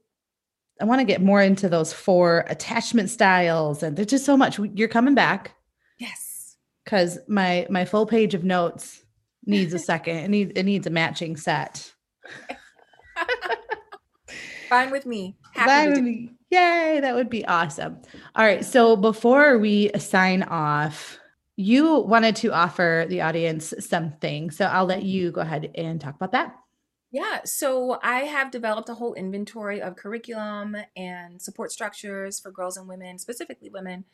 [0.80, 3.82] I want to get more into those four attachment styles.
[3.82, 4.58] And there's just so much.
[4.74, 5.54] You're coming back.
[5.98, 6.56] Yes.
[6.84, 9.02] because my my full page of notes
[9.46, 10.16] needs a second.
[10.18, 11.92] It needs it needs a matching set.
[14.68, 15.37] Fine with me.
[15.52, 17.98] Happy Fine to do- Yay, that would be awesome.
[18.34, 18.64] All right.
[18.64, 21.18] So before we sign off,
[21.56, 24.50] you wanted to offer the audience something.
[24.50, 26.56] So I'll let you go ahead and talk about that.
[27.10, 32.76] Yeah, so I have developed a whole inventory of curriculum and support structures for girls
[32.76, 34.04] and women, specifically women,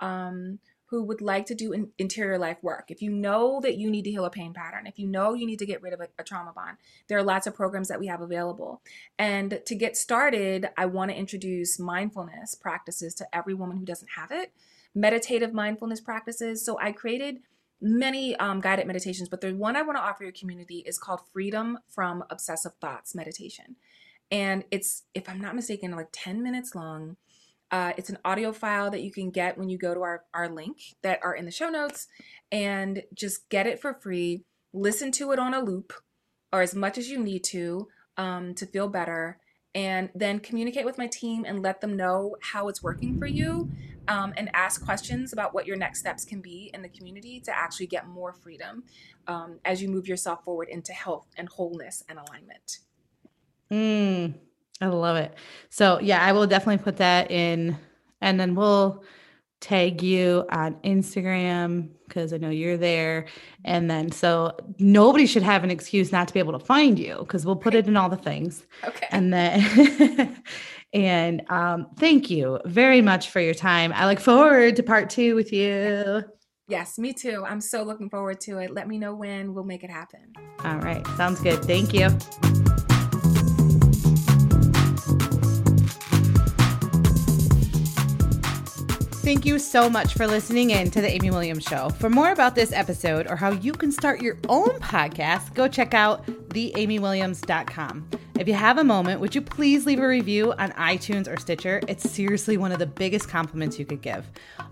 [0.00, 0.58] um,
[0.92, 2.90] who would like to do in- interior life work.
[2.90, 5.46] If you know that you need to heal a pain pattern, if you know you
[5.46, 6.76] need to get rid of a, a trauma bond,
[7.08, 8.82] there are lots of programs that we have available.
[9.18, 14.10] And to get started, I want to introduce mindfulness practices to every woman who doesn't
[14.16, 14.52] have it,
[14.94, 16.62] meditative mindfulness practices.
[16.62, 17.38] So I created
[17.80, 21.20] many um, guided meditations, but the one I want to offer your community is called
[21.32, 23.76] Freedom from Obsessive Thoughts Meditation.
[24.30, 27.16] And it's, if I'm not mistaken, like 10 minutes long.
[27.72, 30.48] Uh, it's an audio file that you can get when you go to our, our
[30.48, 32.06] link that are in the show notes
[32.52, 34.44] and just get it for free.
[34.74, 35.94] Listen to it on a loop
[36.52, 39.38] or as much as you need to um, to feel better.
[39.74, 43.70] And then communicate with my team and let them know how it's working for you
[44.06, 47.56] um, and ask questions about what your next steps can be in the community to
[47.56, 48.84] actually get more freedom
[49.26, 52.80] um, as you move yourself forward into health and wholeness and alignment.
[53.70, 54.34] Mm,
[54.82, 55.34] I love it.
[55.70, 57.76] So yeah, I will definitely put that in
[58.20, 59.04] and then we'll
[59.60, 63.26] tag you on Instagram because I know you're there.
[63.64, 67.18] And then so nobody should have an excuse not to be able to find you
[67.20, 68.66] because we'll put it in all the things.
[68.84, 69.06] Okay.
[69.10, 70.42] And then
[70.92, 73.92] and um thank you very much for your time.
[73.94, 76.24] I look forward to part two with you.
[76.68, 77.44] yes, me too.
[77.46, 78.74] I'm so looking forward to it.
[78.74, 80.32] Let me know when we'll make it happen.
[80.64, 81.06] All right.
[81.16, 81.64] Sounds good.
[81.64, 82.08] Thank you.
[89.22, 91.90] Thank you so much for listening in to the Amy Williams Show.
[91.90, 95.94] For more about this episode or how you can start your own podcast, go check
[95.94, 98.10] out theamywilliams.com.
[98.40, 101.80] If you have a moment, would you please leave a review on iTunes or Stitcher?
[101.86, 104.28] It's seriously one of the biggest compliments you could give.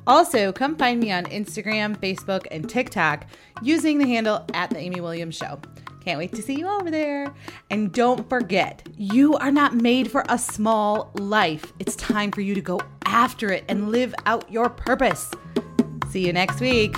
[0.09, 3.26] Also, come find me on Instagram, Facebook, and TikTok
[3.62, 5.61] using the handle at the Amy Williams Show.
[6.01, 7.32] Can't wait to see you over there.
[7.70, 11.72] And don't forget, you are not made for a small life.
[11.78, 15.30] It's time for you to go after it and live out your purpose.
[16.11, 16.96] See you next week.